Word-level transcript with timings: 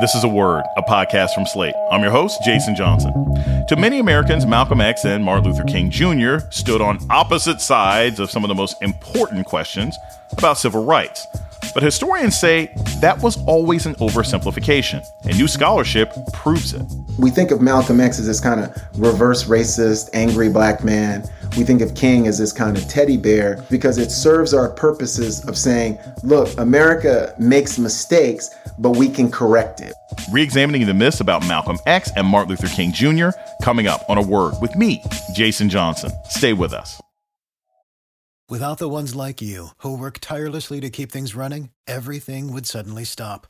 This 0.00 0.16
is 0.16 0.24
A 0.24 0.28
Word, 0.28 0.64
a 0.76 0.82
podcast 0.82 1.34
from 1.34 1.46
Slate. 1.46 1.74
I'm 1.92 2.02
your 2.02 2.10
host, 2.10 2.42
Jason 2.42 2.74
Johnson. 2.74 3.12
To 3.68 3.76
many 3.78 4.00
Americans, 4.00 4.44
Malcolm 4.44 4.80
X 4.80 5.04
and 5.04 5.22
Martin 5.22 5.52
Luther 5.52 5.62
King 5.62 5.88
Jr. 5.88 6.38
stood 6.50 6.80
on 6.80 6.98
opposite 7.10 7.60
sides 7.60 8.18
of 8.18 8.28
some 8.28 8.42
of 8.42 8.48
the 8.48 8.56
most 8.56 8.82
important 8.82 9.46
questions 9.46 9.96
about 10.36 10.58
civil 10.58 10.84
rights. 10.84 11.28
But 11.74 11.84
historians 11.84 12.36
say 12.36 12.74
that 13.00 13.20
was 13.20 13.36
always 13.46 13.86
an 13.86 13.94
oversimplification, 13.96 15.04
and 15.24 15.38
new 15.38 15.46
scholarship 15.46 16.12
proves 16.32 16.72
it. 16.72 16.82
We 17.16 17.30
think 17.30 17.52
of 17.52 17.60
Malcolm 17.60 18.00
X 18.00 18.18
as 18.18 18.26
this 18.26 18.40
kind 18.40 18.60
of 18.60 18.76
reverse 18.96 19.44
racist, 19.44 20.10
angry 20.12 20.48
black 20.48 20.82
man. 20.82 21.24
We 21.56 21.62
think 21.62 21.82
of 21.82 21.94
King 21.94 22.26
as 22.26 22.38
this 22.38 22.52
kind 22.52 22.76
of 22.76 22.88
teddy 22.88 23.16
bear 23.16 23.64
because 23.70 23.98
it 23.98 24.10
serves 24.10 24.54
our 24.54 24.70
purposes 24.70 25.44
of 25.46 25.56
saying, 25.56 25.98
look, 26.24 26.56
America 26.58 27.34
makes 27.38 27.78
mistakes, 27.78 28.56
but 28.78 28.90
we 28.90 29.08
can 29.08 29.30
correct 29.30 29.80
it. 29.80 29.94
Re-examining 30.30 30.86
the 30.86 30.94
myths 30.94 31.20
about 31.20 31.46
Malcolm 31.46 31.78
X 31.86 32.10
and 32.16 32.26
Martin 32.26 32.50
Luther 32.50 32.68
King 32.68 32.92
Jr. 32.92 33.30
coming 33.62 33.86
up 33.86 34.04
on 34.08 34.18
a 34.18 34.22
word 34.22 34.54
with 34.60 34.74
me, 34.76 35.02
Jason 35.34 35.68
Johnson. 35.68 36.12
Stay 36.28 36.52
with 36.52 36.72
us. 36.72 37.00
Without 38.50 38.76
the 38.76 38.90
ones 38.90 39.14
like 39.14 39.40
you 39.40 39.68
who 39.78 39.96
work 39.96 40.18
tirelessly 40.20 40.78
to 40.80 40.90
keep 40.90 41.10
things 41.10 41.34
running, 41.34 41.70
everything 41.86 42.52
would 42.52 42.66
suddenly 42.66 43.04
stop. 43.04 43.46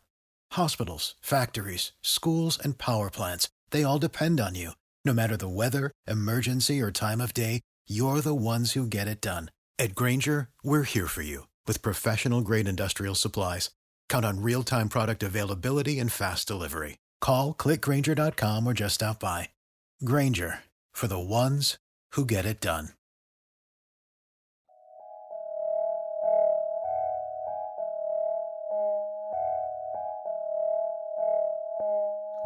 Hospitals, 0.52 1.16
factories, 1.20 1.90
schools, 2.00 2.58
and 2.62 2.78
power 2.78 3.10
plants, 3.10 3.50
they 3.70 3.82
all 3.82 3.98
depend 3.98 4.40
on 4.40 4.54
you. 4.54 4.70
No 5.04 5.12
matter 5.12 5.36
the 5.36 5.48
weather, 5.48 5.90
emergency, 6.06 6.80
or 6.80 6.92
time 6.92 7.20
of 7.20 7.34
day, 7.34 7.60
you're 7.88 8.20
the 8.20 8.34
ones 8.34 8.72
who 8.72 8.86
get 8.86 9.08
it 9.08 9.20
done. 9.20 9.50
At 9.80 9.96
Grainger, 9.96 10.48
we're 10.62 10.84
here 10.84 11.08
for 11.08 11.22
you 11.22 11.48
with 11.66 11.82
professional 11.82 12.40
grade 12.40 12.68
industrial 12.68 13.16
supplies. 13.16 13.70
Count 14.08 14.24
on 14.24 14.40
real 14.40 14.62
time 14.62 14.88
product 14.88 15.22
availability 15.22 15.98
and 15.98 16.10
fast 16.10 16.48
delivery. 16.48 16.96
Call 17.20 17.52
clickgrainger.com 17.52 18.66
or 18.66 18.72
just 18.72 18.94
stop 18.96 19.20
by. 19.20 19.50
Grainger 20.04 20.60
for 20.92 21.06
the 21.06 21.18
ones 21.18 21.76
who 22.12 22.24
get 22.24 22.46
it 22.46 22.60
done. 22.60 22.90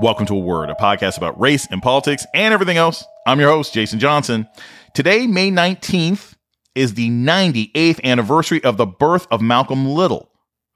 Welcome 0.00 0.26
to 0.26 0.34
A 0.34 0.38
Word, 0.38 0.70
a 0.70 0.74
podcast 0.74 1.16
about 1.18 1.40
race 1.40 1.66
and 1.72 1.82
politics 1.82 2.24
and 2.32 2.54
everything 2.54 2.76
else. 2.76 3.04
I'm 3.26 3.40
your 3.40 3.50
host, 3.50 3.74
Jason 3.74 3.98
Johnson. 3.98 4.48
Today, 4.94 5.26
May 5.26 5.50
19th, 5.50 6.34
is 6.78 6.94
the 6.94 7.10
98th 7.10 8.00
anniversary 8.04 8.62
of 8.62 8.76
the 8.76 8.86
birth 8.86 9.26
of 9.32 9.40
Malcolm 9.40 9.84
Little, 9.88 10.27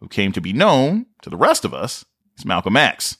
who 0.02 0.08
came 0.08 0.32
to 0.32 0.40
be 0.40 0.52
known 0.52 1.06
to 1.22 1.30
the 1.30 1.36
rest 1.36 1.64
of 1.64 1.72
us 1.72 2.04
as 2.36 2.44
Malcolm 2.44 2.76
X. 2.76 3.18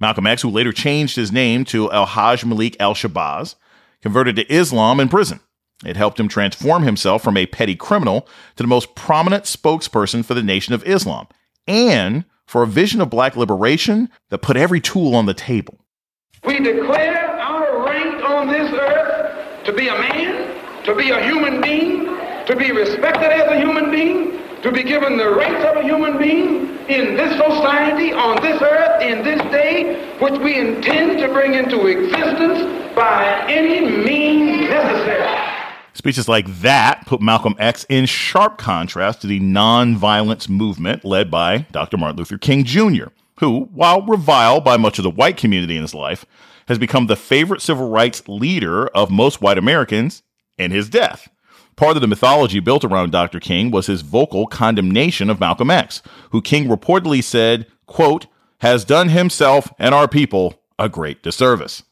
Malcolm 0.00 0.26
X, 0.26 0.42
who 0.42 0.50
later 0.50 0.72
changed 0.72 1.14
his 1.14 1.30
name 1.30 1.64
to 1.66 1.90
El 1.92 2.06
Hajj 2.06 2.44
Malik 2.44 2.76
El 2.80 2.94
Shabazz, 2.94 3.54
converted 4.02 4.34
to 4.34 4.52
Islam 4.52 4.98
in 4.98 5.08
prison. 5.08 5.38
It 5.86 5.96
helped 5.96 6.18
him 6.18 6.26
transform 6.26 6.82
himself 6.82 7.22
from 7.22 7.36
a 7.36 7.46
petty 7.46 7.76
criminal 7.76 8.26
to 8.56 8.64
the 8.64 8.68
most 8.68 8.96
prominent 8.96 9.44
spokesperson 9.44 10.24
for 10.24 10.34
the 10.34 10.42
Nation 10.42 10.74
of 10.74 10.82
Islam 10.84 11.28
and 11.68 12.24
for 12.46 12.64
a 12.64 12.66
vision 12.66 13.00
of 13.00 13.10
black 13.10 13.36
liberation 13.36 14.10
that 14.30 14.38
put 14.38 14.56
every 14.56 14.80
tool 14.80 15.14
on 15.14 15.26
the 15.26 15.34
table. 15.34 15.78
We 16.44 16.58
declare 16.58 17.28
our 17.28 17.78
right 17.84 18.22
on 18.24 18.48
this 18.48 18.72
earth 18.72 19.64
to 19.66 19.72
be 19.72 19.86
a 19.86 19.96
man, 19.96 20.84
to 20.84 20.96
be 20.96 21.10
a 21.10 21.22
human 21.22 21.60
being, 21.60 22.06
to 22.46 22.56
be 22.56 22.72
respected 22.72 23.30
as 23.30 23.52
a 23.52 23.60
human 23.60 23.92
being, 23.92 24.47
to 24.62 24.72
be 24.72 24.82
given 24.82 25.16
the 25.16 25.28
rights 25.28 25.64
of 25.64 25.76
a 25.76 25.82
human 25.82 26.18
being 26.18 26.68
in 26.88 27.16
this 27.16 27.32
society, 27.36 28.12
on 28.12 28.40
this 28.42 28.60
earth, 28.60 29.02
in 29.02 29.22
this 29.22 29.40
day, 29.52 30.16
which 30.18 30.38
we 30.40 30.58
intend 30.58 31.18
to 31.18 31.28
bring 31.28 31.54
into 31.54 31.86
existence 31.86 32.94
by 32.94 33.44
any 33.48 33.80
means 33.80 34.68
necessary. 34.68 35.48
Speeches 35.94 36.28
like 36.28 36.46
that 36.60 37.06
put 37.06 37.20
Malcolm 37.20 37.54
X 37.58 37.84
in 37.88 38.06
sharp 38.06 38.56
contrast 38.58 39.20
to 39.20 39.26
the 39.26 39.40
nonviolence 39.40 40.48
movement 40.48 41.04
led 41.04 41.30
by 41.30 41.66
Dr. 41.72 41.96
Martin 41.96 42.16
Luther 42.16 42.38
King 42.38 42.64
Jr., 42.64 43.06
who, 43.40 43.64
while 43.72 44.02
reviled 44.02 44.64
by 44.64 44.76
much 44.76 44.98
of 44.98 45.02
the 45.02 45.10
white 45.10 45.36
community 45.36 45.76
in 45.76 45.82
his 45.82 45.94
life, 45.94 46.24
has 46.66 46.78
become 46.78 47.06
the 47.06 47.16
favorite 47.16 47.62
civil 47.62 47.88
rights 47.88 48.28
leader 48.28 48.86
of 48.88 49.10
most 49.10 49.40
white 49.40 49.58
Americans 49.58 50.22
in 50.56 50.70
his 50.70 50.88
death. 50.88 51.28
Part 51.78 51.96
of 51.96 52.00
the 52.00 52.08
mythology 52.08 52.58
built 52.58 52.82
around 52.82 53.12
Dr. 53.12 53.38
King 53.38 53.70
was 53.70 53.86
his 53.86 54.02
vocal 54.02 54.48
condemnation 54.48 55.30
of 55.30 55.38
Malcolm 55.38 55.70
X, 55.70 56.02
who 56.32 56.42
King 56.42 56.66
reportedly 56.66 57.22
said, 57.22 57.68
quote, 57.86 58.26
has 58.62 58.84
done 58.84 59.10
himself 59.10 59.72
and 59.78 59.94
our 59.94 60.08
people 60.08 60.60
a 60.76 60.88
great 60.88 61.22
disservice. 61.22 61.84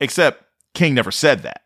Except 0.00 0.44
King 0.74 0.94
never 0.94 1.12
said 1.12 1.44
that. 1.44 1.62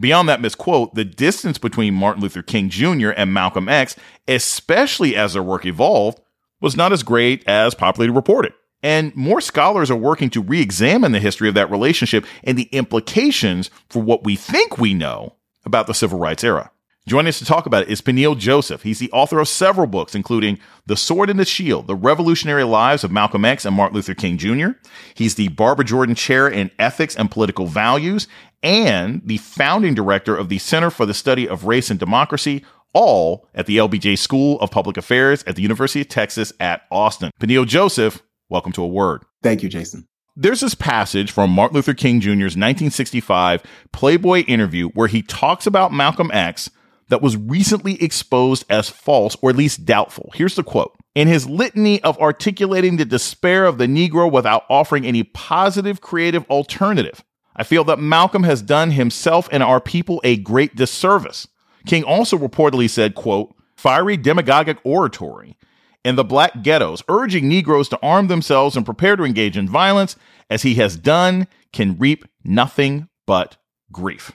Beyond 0.00 0.30
that 0.30 0.40
misquote, 0.40 0.94
the 0.94 1.04
distance 1.04 1.58
between 1.58 1.92
Martin 1.92 2.22
Luther 2.22 2.40
King 2.40 2.70
Jr. 2.70 3.10
and 3.10 3.34
Malcolm 3.34 3.68
X, 3.68 3.94
especially 4.26 5.14
as 5.14 5.34
their 5.34 5.42
work 5.42 5.66
evolved, 5.66 6.22
was 6.62 6.74
not 6.74 6.90
as 6.90 7.02
great 7.02 7.46
as 7.46 7.74
popularly 7.74 8.16
reported. 8.16 8.54
And 8.82 9.14
more 9.14 9.42
scholars 9.42 9.90
are 9.90 9.96
working 9.96 10.30
to 10.30 10.40
re 10.40 10.62
examine 10.62 11.12
the 11.12 11.20
history 11.20 11.50
of 11.50 11.54
that 11.54 11.70
relationship 11.70 12.24
and 12.42 12.56
the 12.56 12.70
implications 12.72 13.68
for 13.90 14.02
what 14.02 14.24
we 14.24 14.36
think 14.36 14.78
we 14.78 14.94
know 14.94 15.34
about 15.66 15.86
the 15.86 15.92
civil 15.92 16.18
rights 16.18 16.42
era. 16.42 16.70
Joining 17.08 17.30
us 17.30 17.38
to 17.38 17.46
talk 17.46 17.64
about 17.64 17.84
it 17.84 17.88
is 17.88 18.02
Peniel 18.02 18.34
Joseph. 18.34 18.82
He's 18.82 18.98
the 18.98 19.10
author 19.12 19.38
of 19.38 19.48
several 19.48 19.86
books, 19.86 20.14
including 20.14 20.58
The 20.84 20.94
Sword 20.94 21.30
and 21.30 21.40
the 21.40 21.46
Shield, 21.46 21.86
The 21.86 21.94
Revolutionary 21.94 22.64
Lives 22.64 23.02
of 23.02 23.10
Malcolm 23.10 23.46
X 23.46 23.64
and 23.64 23.74
Martin 23.74 23.96
Luther 23.96 24.12
King 24.12 24.36
Jr. 24.36 24.72
He's 25.14 25.36
the 25.36 25.48
Barbara 25.48 25.86
Jordan 25.86 26.14
Chair 26.14 26.48
in 26.48 26.70
Ethics 26.78 27.16
and 27.16 27.30
Political 27.30 27.64
Values 27.64 28.28
and 28.62 29.22
the 29.24 29.38
founding 29.38 29.94
director 29.94 30.36
of 30.36 30.50
the 30.50 30.58
Center 30.58 30.90
for 30.90 31.06
the 31.06 31.14
Study 31.14 31.48
of 31.48 31.64
Race 31.64 31.88
and 31.88 31.98
Democracy, 31.98 32.62
all 32.92 33.48
at 33.54 33.64
the 33.64 33.78
LBJ 33.78 34.18
School 34.18 34.60
of 34.60 34.70
Public 34.70 34.98
Affairs 34.98 35.42
at 35.46 35.56
the 35.56 35.62
University 35.62 36.02
of 36.02 36.08
Texas 36.08 36.52
at 36.60 36.82
Austin. 36.90 37.30
Peniel 37.40 37.64
Joseph, 37.64 38.22
welcome 38.50 38.72
to 38.72 38.82
A 38.82 38.86
Word. 38.86 39.22
Thank 39.42 39.62
you, 39.62 39.70
Jason. 39.70 40.06
There's 40.36 40.60
this 40.60 40.74
passage 40.74 41.32
from 41.32 41.52
Martin 41.52 41.76
Luther 41.76 41.94
King 41.94 42.20
Jr.'s 42.20 42.54
1965 42.54 43.62
Playboy 43.92 44.40
interview 44.40 44.90
where 44.90 45.08
he 45.08 45.22
talks 45.22 45.66
about 45.66 45.90
Malcolm 45.90 46.30
X 46.34 46.68
that 47.08 47.22
was 47.22 47.36
recently 47.36 48.02
exposed 48.02 48.64
as 48.68 48.88
false 48.88 49.36
or 49.42 49.50
at 49.50 49.56
least 49.56 49.84
doubtful. 49.84 50.30
Here's 50.34 50.54
the 50.56 50.62
quote. 50.62 50.94
In 51.14 51.28
his 51.28 51.48
litany 51.48 52.02
of 52.02 52.18
articulating 52.18 52.96
the 52.96 53.04
despair 53.04 53.64
of 53.64 53.78
the 53.78 53.86
Negro 53.86 54.30
without 54.30 54.64
offering 54.68 55.04
any 55.06 55.22
positive 55.22 56.00
creative 56.00 56.44
alternative, 56.50 57.24
I 57.56 57.64
feel 57.64 57.82
that 57.84 57.98
Malcolm 57.98 58.44
has 58.44 58.62
done 58.62 58.92
himself 58.92 59.48
and 59.50 59.62
our 59.62 59.80
people 59.80 60.20
a 60.22 60.36
great 60.36 60.76
disservice. 60.76 61.48
King 61.86 62.04
also 62.04 62.36
reportedly 62.36 62.88
said, 62.88 63.14
quote, 63.14 63.54
fiery 63.76 64.16
demagogic 64.16 64.78
oratory 64.84 65.56
in 66.04 66.16
the 66.16 66.24
black 66.24 66.62
ghettos, 66.62 67.02
urging 67.08 67.48
Negroes 67.48 67.88
to 67.88 67.98
arm 68.02 68.28
themselves 68.28 68.76
and 68.76 68.86
prepare 68.86 69.16
to 69.16 69.24
engage 69.24 69.56
in 69.56 69.68
violence, 69.68 70.16
as 70.48 70.62
he 70.62 70.76
has 70.76 70.96
done, 70.96 71.48
can 71.72 71.98
reap 71.98 72.24
nothing 72.44 73.08
but 73.26 73.56
grief. 73.92 74.32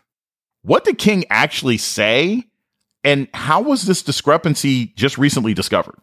What 0.62 0.84
did 0.84 0.98
King 0.98 1.26
actually 1.30 1.78
say? 1.78 2.44
And 3.04 3.28
how 3.34 3.62
was 3.62 3.84
this 3.84 4.02
discrepancy 4.02 4.88
just 4.96 5.18
recently 5.18 5.54
discovered? 5.54 5.96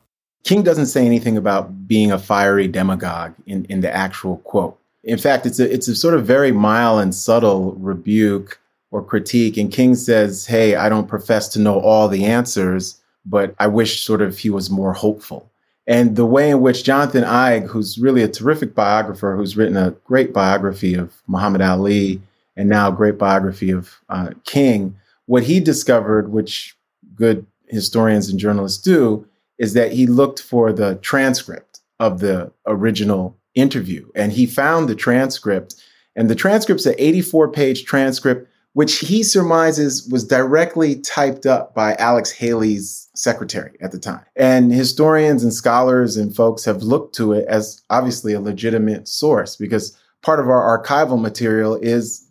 King 0.45 0.63
doesn't 0.63 0.87
say 0.87 1.05
anything 1.05 1.37
about 1.37 1.87
being 1.87 2.13
a 2.13 2.19
fiery 2.19 2.69
demagogue 2.69 3.35
in, 3.47 3.65
in 3.67 3.81
the 3.81 3.95
actual 3.95 4.39
quote. 4.39 4.79
In 5.05 5.19
fact, 5.19 5.47
it's 5.47 5.59
a 5.59 5.73
it's 5.73 5.89
a 5.89 5.95
sort 5.95 6.15
of 6.15 6.27
very 6.27 6.53
mild 6.53 7.01
and 7.01 7.15
subtle 7.15 7.73
rebuke 7.75 8.61
or 8.91 9.03
critique. 9.03 9.57
And 9.57 9.73
King 9.73 9.95
says, 9.95 10.47
"Hey, 10.47 10.75
I 10.75 10.89
don't 10.89 11.09
profess 11.09 11.49
to 11.49 11.59
know 11.59 11.81
all 11.81 12.09
the 12.09 12.25
answers, 12.27 13.01
but 13.25 13.55
I 13.59 13.67
wish 13.67 14.05
sort 14.05 14.21
of 14.21 14.37
he 14.37 14.51
was 14.51 14.71
more 14.71 14.93
hopeful." 14.93 15.51
And 15.87 16.17
the 16.17 16.27
way 16.27 16.51
in 16.51 16.61
which 16.61 16.85
Jonathan 16.85 17.25
Eig, 17.25 17.67
who's 17.67 17.99
really 17.99 18.23
a 18.23 18.29
terrific 18.29 18.75
biographer, 18.75 19.37
who's 19.37 19.57
written 19.57 19.77
a 19.77 19.93
great 20.05 20.33
biography 20.33 20.95
of 20.95 21.15
Muhammad 21.27 21.63
Ali 21.63 22.21
and 22.57 22.69
now 22.69 22.89
a 22.89 22.97
great 22.97 23.17
biography 23.17 23.71
of 23.71 24.01
uh, 24.11 24.31
King, 24.45 24.97
what 25.27 25.45
he 25.45 25.61
discovered, 25.61 26.31
which 26.31 26.77
good 27.21 27.47
historians 27.69 28.29
and 28.29 28.41
journalists 28.41 28.83
do, 28.83 29.25
is 29.59 29.75
that 29.75 29.93
he 29.93 30.07
looked 30.07 30.41
for 30.41 30.73
the 30.73 30.97
transcript 30.97 31.81
of 32.01 32.19
the 32.19 32.51
original 32.67 33.37
interview 33.55 34.09
and 34.17 34.33
he 34.33 34.47
found 34.47 34.89
the 34.89 34.95
transcript. 34.95 35.75
And 36.17 36.29
the 36.29 36.35
transcript's 36.35 36.87
an 36.87 36.95
84 36.99 37.53
page 37.53 37.85
transcript, 37.85 38.49
which 38.73 38.99
he 38.99 39.23
surmises 39.23 40.09
was 40.11 40.27
directly 40.27 40.97
typed 41.01 41.47
up 41.47 41.75
by 41.75 41.95
Alex 41.97 42.31
Haley's 42.31 43.09
secretary 43.15 43.77
at 43.81 43.93
the 43.93 43.99
time. 43.99 44.25
And 44.35 44.73
historians 44.73 45.45
and 45.45 45.53
scholars 45.53 46.17
and 46.17 46.35
folks 46.35 46.65
have 46.65 46.83
looked 46.83 47.15
to 47.17 47.33
it 47.35 47.47
as 47.47 47.83
obviously 47.91 48.33
a 48.33 48.41
legitimate 48.41 49.09
source 49.09 49.57
because 49.57 49.97
part 50.23 50.41
of 50.41 50.49
our 50.49 50.83
archival 50.83 51.21
material 51.21 51.77
is 51.77 52.27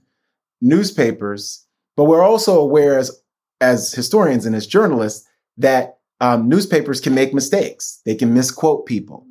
newspapers. 0.62 1.66
But 1.96 2.06
we're 2.06 2.24
also 2.24 2.60
aware 2.60 2.98
as 2.98 3.22
as 3.62 3.94
historians 3.94 4.46
and 4.46 4.56
as 4.56 4.68
journalists 4.68 5.28
that 5.58 5.98
um, 6.22 6.50
newspapers 6.50 7.00
can 7.00 7.14
make 7.14 7.34
mistakes. 7.34 8.02
They 8.06 8.16
can 8.16 8.34
misquote 8.34 8.86
people. 8.86 9.26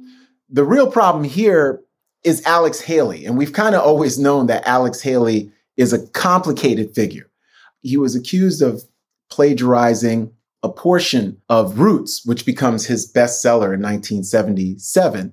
The 0.48 0.64
real 0.64 0.90
problem 0.90 1.24
here 1.24 1.82
is 2.24 2.44
Alex 2.44 2.80
Haley. 2.80 3.24
And 3.26 3.36
we've 3.36 3.52
kind 3.52 3.74
of 3.74 3.82
always 3.82 4.18
known 4.18 4.46
that 4.46 4.66
Alex 4.66 5.00
Haley 5.00 5.50
is 5.76 5.92
a 5.92 6.06
complicated 6.08 6.94
figure. 6.94 7.30
He 7.82 7.96
was 7.96 8.16
accused 8.16 8.62
of 8.62 8.82
plagiarizing 9.30 10.32
a 10.62 10.68
portion 10.68 11.40
of 11.48 11.78
Roots, 11.78 12.24
which 12.24 12.44
becomes 12.44 12.86
his 12.86 13.10
bestseller 13.10 13.72
in 13.72 13.80
1977, 13.82 15.32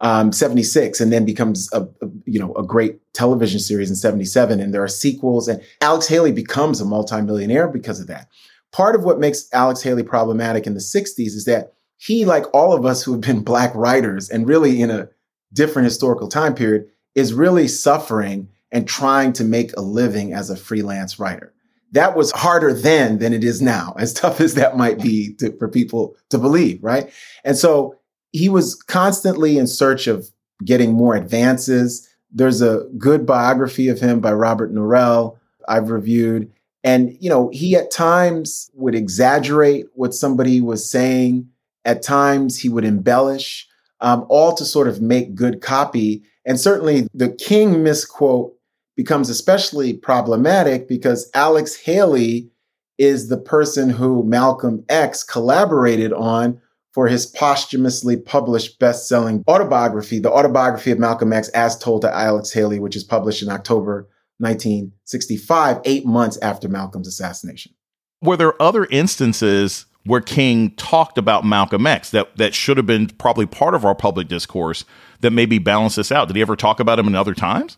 um, 0.00 0.32
76, 0.32 1.00
and 1.00 1.12
then 1.12 1.24
becomes 1.24 1.68
a, 1.72 1.82
a, 1.82 2.08
you 2.24 2.38
know 2.38 2.54
a 2.54 2.62
great 2.62 3.00
television 3.14 3.60
series 3.60 3.90
in 3.90 3.96
77. 3.96 4.60
And 4.60 4.72
there 4.72 4.82
are 4.82 4.88
sequels, 4.88 5.48
and 5.48 5.62
Alex 5.80 6.06
Haley 6.06 6.32
becomes 6.32 6.80
a 6.80 6.84
multimillionaire 6.84 7.68
because 7.68 8.00
of 8.00 8.06
that. 8.06 8.28
Part 8.70 8.94
of 8.94 9.04
what 9.04 9.18
makes 9.18 9.48
Alex 9.52 9.82
Haley 9.82 10.02
problematic 10.02 10.66
in 10.66 10.74
the 10.74 10.80
60s 10.80 11.18
is 11.18 11.44
that 11.46 11.72
he, 11.96 12.24
like 12.24 12.44
all 12.54 12.72
of 12.72 12.84
us 12.84 13.02
who 13.02 13.12
have 13.12 13.22
been 13.22 13.42
black 13.42 13.74
writers 13.74 14.28
and 14.28 14.46
really 14.46 14.80
in 14.80 14.90
a 14.90 15.08
different 15.52 15.86
historical 15.86 16.28
time 16.28 16.54
period, 16.54 16.86
is 17.14 17.34
really 17.34 17.66
suffering 17.66 18.48
and 18.70 18.86
trying 18.86 19.32
to 19.32 19.44
make 19.44 19.74
a 19.76 19.80
living 19.80 20.32
as 20.34 20.50
a 20.50 20.56
freelance 20.56 21.18
writer 21.18 21.52
that 21.92 22.16
was 22.16 22.30
harder 22.32 22.72
then 22.72 23.18
than 23.18 23.32
it 23.32 23.44
is 23.44 23.62
now, 23.62 23.94
as 23.98 24.12
tough 24.12 24.40
as 24.40 24.54
that 24.54 24.76
might 24.76 25.00
be 25.00 25.34
to, 25.34 25.56
for 25.58 25.68
people 25.68 26.16
to 26.30 26.38
believe, 26.38 26.82
right? 26.82 27.10
And 27.44 27.56
so 27.56 27.97
he 28.32 28.48
was 28.48 28.74
constantly 28.74 29.58
in 29.58 29.66
search 29.66 30.06
of 30.06 30.28
getting 30.64 30.92
more 30.92 31.14
advances. 31.14 32.08
There's 32.30 32.60
a 32.60 32.86
good 32.98 33.24
biography 33.24 33.88
of 33.88 34.00
him 34.00 34.20
by 34.20 34.32
Robert 34.32 34.72
Norrell 34.72 35.38
I've 35.68 35.90
reviewed. 35.90 36.52
And, 36.84 37.16
you 37.20 37.28
know, 37.28 37.50
he 37.52 37.76
at 37.76 37.90
times 37.90 38.70
would 38.74 38.94
exaggerate 38.94 39.86
what 39.94 40.14
somebody 40.14 40.60
was 40.60 40.88
saying. 40.88 41.48
At 41.84 42.02
times 42.02 42.58
he 42.58 42.68
would 42.68 42.84
embellish, 42.84 43.66
um, 44.00 44.26
all 44.28 44.54
to 44.54 44.64
sort 44.64 44.88
of 44.88 45.00
make 45.00 45.34
good 45.34 45.60
copy. 45.60 46.22
And 46.44 46.60
certainly 46.60 47.08
the 47.14 47.30
King 47.30 47.82
misquote 47.82 48.54
becomes 48.96 49.28
especially 49.28 49.94
problematic 49.94 50.88
because 50.88 51.30
Alex 51.34 51.76
Haley 51.76 52.50
is 52.98 53.28
the 53.28 53.38
person 53.38 53.90
who 53.90 54.24
Malcolm 54.24 54.84
X 54.88 55.22
collaborated 55.22 56.12
on 56.12 56.60
for 56.92 57.06
his 57.06 57.26
posthumously 57.26 58.16
published 58.16 58.78
best-selling 58.78 59.44
autobiography, 59.48 60.18
The 60.18 60.32
Autobiography 60.32 60.90
of 60.90 60.98
Malcolm 60.98 61.32
X 61.32 61.48
as 61.50 61.78
told 61.78 62.02
to 62.02 62.14
Alex 62.14 62.52
Haley, 62.52 62.78
which 62.80 62.96
is 62.96 63.04
published 63.04 63.42
in 63.42 63.50
October 63.50 64.08
1965, 64.38 65.80
8 65.84 66.06
months 66.06 66.38
after 66.42 66.68
Malcolm's 66.68 67.08
assassination. 67.08 67.72
Were 68.22 68.36
there 68.36 68.60
other 68.60 68.86
instances 68.86 69.86
where 70.04 70.20
King 70.20 70.70
talked 70.76 71.18
about 71.18 71.44
Malcolm 71.44 71.86
X 71.86 72.10
that 72.10 72.36
that 72.36 72.54
should 72.54 72.76
have 72.78 72.86
been 72.86 73.08
probably 73.08 73.46
part 73.46 73.74
of 73.74 73.84
our 73.84 73.94
public 73.94 74.28
discourse 74.28 74.84
that 75.20 75.32
maybe 75.32 75.58
balance 75.58 75.96
this 75.96 76.10
out? 76.10 76.28
Did 76.28 76.36
he 76.36 76.42
ever 76.42 76.56
talk 76.56 76.80
about 76.80 76.98
him 76.98 77.06
in 77.06 77.14
other 77.14 77.34
times? 77.34 77.76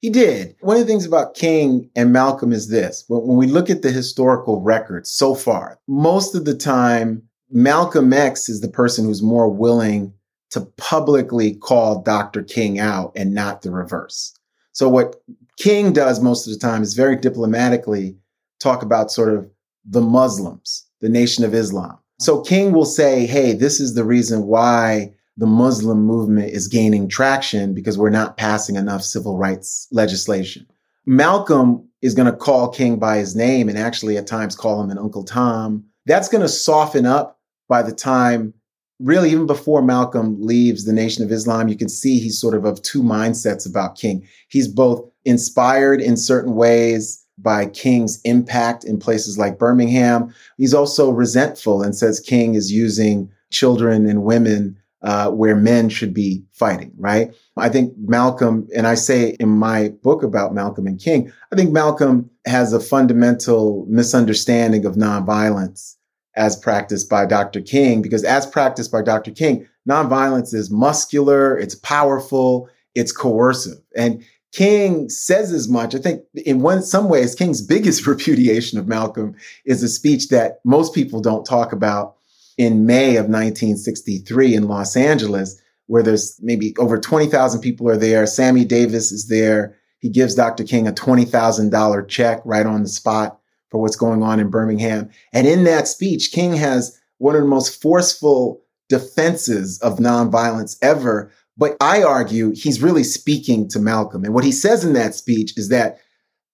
He 0.00 0.08
did. 0.08 0.54
One 0.60 0.76
of 0.76 0.82
the 0.82 0.86
things 0.86 1.04
about 1.04 1.34
King 1.34 1.90
and 1.94 2.12
Malcolm 2.12 2.52
is 2.52 2.68
this. 2.68 3.04
When 3.08 3.36
we 3.36 3.46
look 3.46 3.68
at 3.68 3.82
the 3.82 3.90
historical 3.90 4.62
records 4.62 5.10
so 5.10 5.34
far, 5.34 5.78
most 5.88 6.34
of 6.34 6.46
the 6.46 6.54
time, 6.54 7.22
Malcolm 7.50 8.12
X 8.12 8.48
is 8.48 8.60
the 8.60 8.68
person 8.68 9.04
who's 9.04 9.22
more 9.22 9.48
willing 9.48 10.12
to 10.50 10.60
publicly 10.76 11.54
call 11.54 12.02
Dr. 12.02 12.42
King 12.42 12.78
out 12.78 13.12
and 13.16 13.34
not 13.34 13.62
the 13.62 13.70
reverse. 13.70 14.34
So 14.72 14.88
what 14.88 15.16
King 15.56 15.92
does 15.92 16.20
most 16.20 16.46
of 16.46 16.52
the 16.52 16.58
time 16.58 16.82
is 16.82 16.94
very 16.94 17.16
diplomatically 17.16 18.16
talk 18.60 18.82
about 18.82 19.10
sort 19.10 19.34
of 19.34 19.50
the 19.84 20.00
Muslims, 20.00 20.86
the 21.00 21.08
Nation 21.08 21.44
of 21.44 21.54
Islam. 21.54 21.98
So 22.18 22.42
King 22.42 22.72
will 22.72 22.84
say, 22.84 23.26
hey, 23.26 23.52
this 23.52 23.80
is 23.80 23.94
the 23.94 24.04
reason 24.04 24.46
why 24.46 25.14
the 25.36 25.46
Muslim 25.46 26.04
movement 26.04 26.52
is 26.52 26.68
gaining 26.68 27.08
traction 27.08 27.74
because 27.74 27.96
we're 27.96 28.10
not 28.10 28.36
passing 28.36 28.76
enough 28.76 29.02
civil 29.02 29.38
rights 29.38 29.88
legislation. 29.90 30.66
Malcolm 31.06 31.88
is 32.02 32.14
going 32.14 32.30
to 32.30 32.36
call 32.36 32.68
King 32.68 32.98
by 32.98 33.16
his 33.16 33.34
name 33.34 33.68
and 33.68 33.78
actually 33.78 34.16
at 34.16 34.26
times 34.26 34.54
call 34.54 34.82
him 34.82 34.90
an 34.90 34.98
Uncle 34.98 35.24
Tom. 35.24 35.84
That's 36.06 36.28
going 36.28 36.42
to 36.42 36.48
soften 36.48 37.06
up 37.06 37.39
by 37.70 37.82
the 37.82 37.92
time, 37.92 38.52
really, 38.98 39.30
even 39.30 39.46
before 39.46 39.80
Malcolm 39.80 40.36
leaves 40.44 40.84
the 40.84 40.92
Nation 40.92 41.24
of 41.24 41.30
Islam. 41.30 41.68
You 41.68 41.76
can 41.76 41.88
see 41.88 42.18
he's 42.18 42.38
sort 42.38 42.54
of 42.54 42.64
of 42.66 42.82
two 42.82 43.02
mindsets 43.02 43.66
about 43.66 43.96
King. 43.96 44.26
He's 44.48 44.68
both 44.68 45.08
inspired 45.24 46.00
in 46.02 46.16
certain 46.16 46.56
ways 46.56 47.24
by 47.38 47.66
King's 47.66 48.20
impact 48.24 48.84
in 48.84 48.98
places 48.98 49.38
like 49.38 49.58
Birmingham. 49.58 50.34
He's 50.58 50.74
also 50.74 51.10
resentful 51.10 51.80
and 51.80 51.96
says 51.96 52.20
King 52.20 52.54
is 52.54 52.72
using 52.72 53.30
children 53.50 54.06
and 54.06 54.24
women 54.24 54.76
uh, 55.02 55.30
where 55.30 55.56
men 55.56 55.88
should 55.88 56.12
be 56.12 56.42
fighting, 56.52 56.92
right? 56.98 57.32
I 57.56 57.68
think 57.70 57.94
Malcolm, 57.96 58.68
and 58.76 58.86
I 58.86 58.96
say 58.96 59.36
in 59.40 59.48
my 59.48 59.90
book 60.02 60.22
about 60.22 60.54
Malcolm 60.54 60.86
and 60.86 61.00
King, 61.00 61.32
I 61.52 61.56
think 61.56 61.70
Malcolm 61.70 62.28
has 62.46 62.72
a 62.72 62.80
fundamental 62.80 63.86
misunderstanding 63.88 64.84
of 64.84 64.96
nonviolence 64.96 65.96
as 66.36 66.56
practiced 66.56 67.08
by 67.08 67.26
Dr. 67.26 67.60
King, 67.60 68.02
because 68.02 68.24
as 68.24 68.46
practiced 68.46 68.92
by 68.92 69.02
Dr. 69.02 69.30
King, 69.30 69.66
nonviolence 69.88 70.54
is 70.54 70.70
muscular, 70.70 71.58
it's 71.58 71.74
powerful, 71.74 72.68
it's 72.94 73.12
coercive. 73.12 73.78
And 73.96 74.24
King 74.52 75.08
says 75.08 75.52
as 75.52 75.68
much. 75.68 75.94
I 75.94 75.98
think 75.98 76.22
in 76.34 76.60
one 76.60 76.82
some 76.82 77.08
ways, 77.08 77.34
King's 77.34 77.62
biggest 77.66 78.06
repudiation 78.06 78.78
of 78.78 78.88
Malcolm 78.88 79.34
is 79.64 79.82
a 79.82 79.88
speech 79.88 80.28
that 80.28 80.60
most 80.64 80.94
people 80.94 81.20
don't 81.20 81.44
talk 81.44 81.72
about 81.72 82.16
in 82.58 82.86
May 82.86 83.16
of 83.16 83.26
1963 83.26 84.54
in 84.54 84.68
Los 84.68 84.96
Angeles, 84.96 85.60
where 85.86 86.02
there's 86.02 86.38
maybe 86.42 86.74
over 86.78 86.98
20,000 86.98 87.60
people 87.60 87.88
are 87.88 87.96
there. 87.96 88.26
Sammy 88.26 88.64
Davis 88.64 89.12
is 89.12 89.28
there. 89.28 89.76
He 89.98 90.08
gives 90.08 90.34
Dr. 90.34 90.64
King 90.64 90.88
a 90.88 90.92
$20,000 90.92 92.08
check 92.08 92.40
right 92.44 92.66
on 92.66 92.82
the 92.82 92.88
spot 92.88 93.39
for 93.70 93.80
what's 93.80 93.96
going 93.96 94.22
on 94.22 94.40
in 94.40 94.50
Birmingham. 94.50 95.10
And 95.32 95.46
in 95.46 95.64
that 95.64 95.88
speech, 95.88 96.32
King 96.32 96.54
has 96.54 96.98
one 97.18 97.34
of 97.34 97.42
the 97.42 97.48
most 97.48 97.80
forceful 97.80 98.62
defenses 98.88 99.78
of 99.80 99.98
nonviolence 99.98 100.76
ever. 100.82 101.30
But 101.56 101.76
I 101.80 102.02
argue 102.02 102.52
he's 102.54 102.82
really 102.82 103.04
speaking 103.04 103.68
to 103.68 103.78
Malcolm. 103.78 104.24
And 104.24 104.34
what 104.34 104.44
he 104.44 104.52
says 104.52 104.84
in 104.84 104.94
that 104.94 105.14
speech 105.14 105.56
is 105.56 105.68
that 105.68 105.98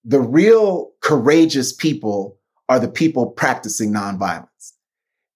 the 0.03 0.21
real 0.21 0.91
courageous 1.01 1.73
people 1.73 2.37
are 2.69 2.79
the 2.79 2.87
people 2.87 3.27
practicing 3.31 3.93
nonviolence 3.93 4.73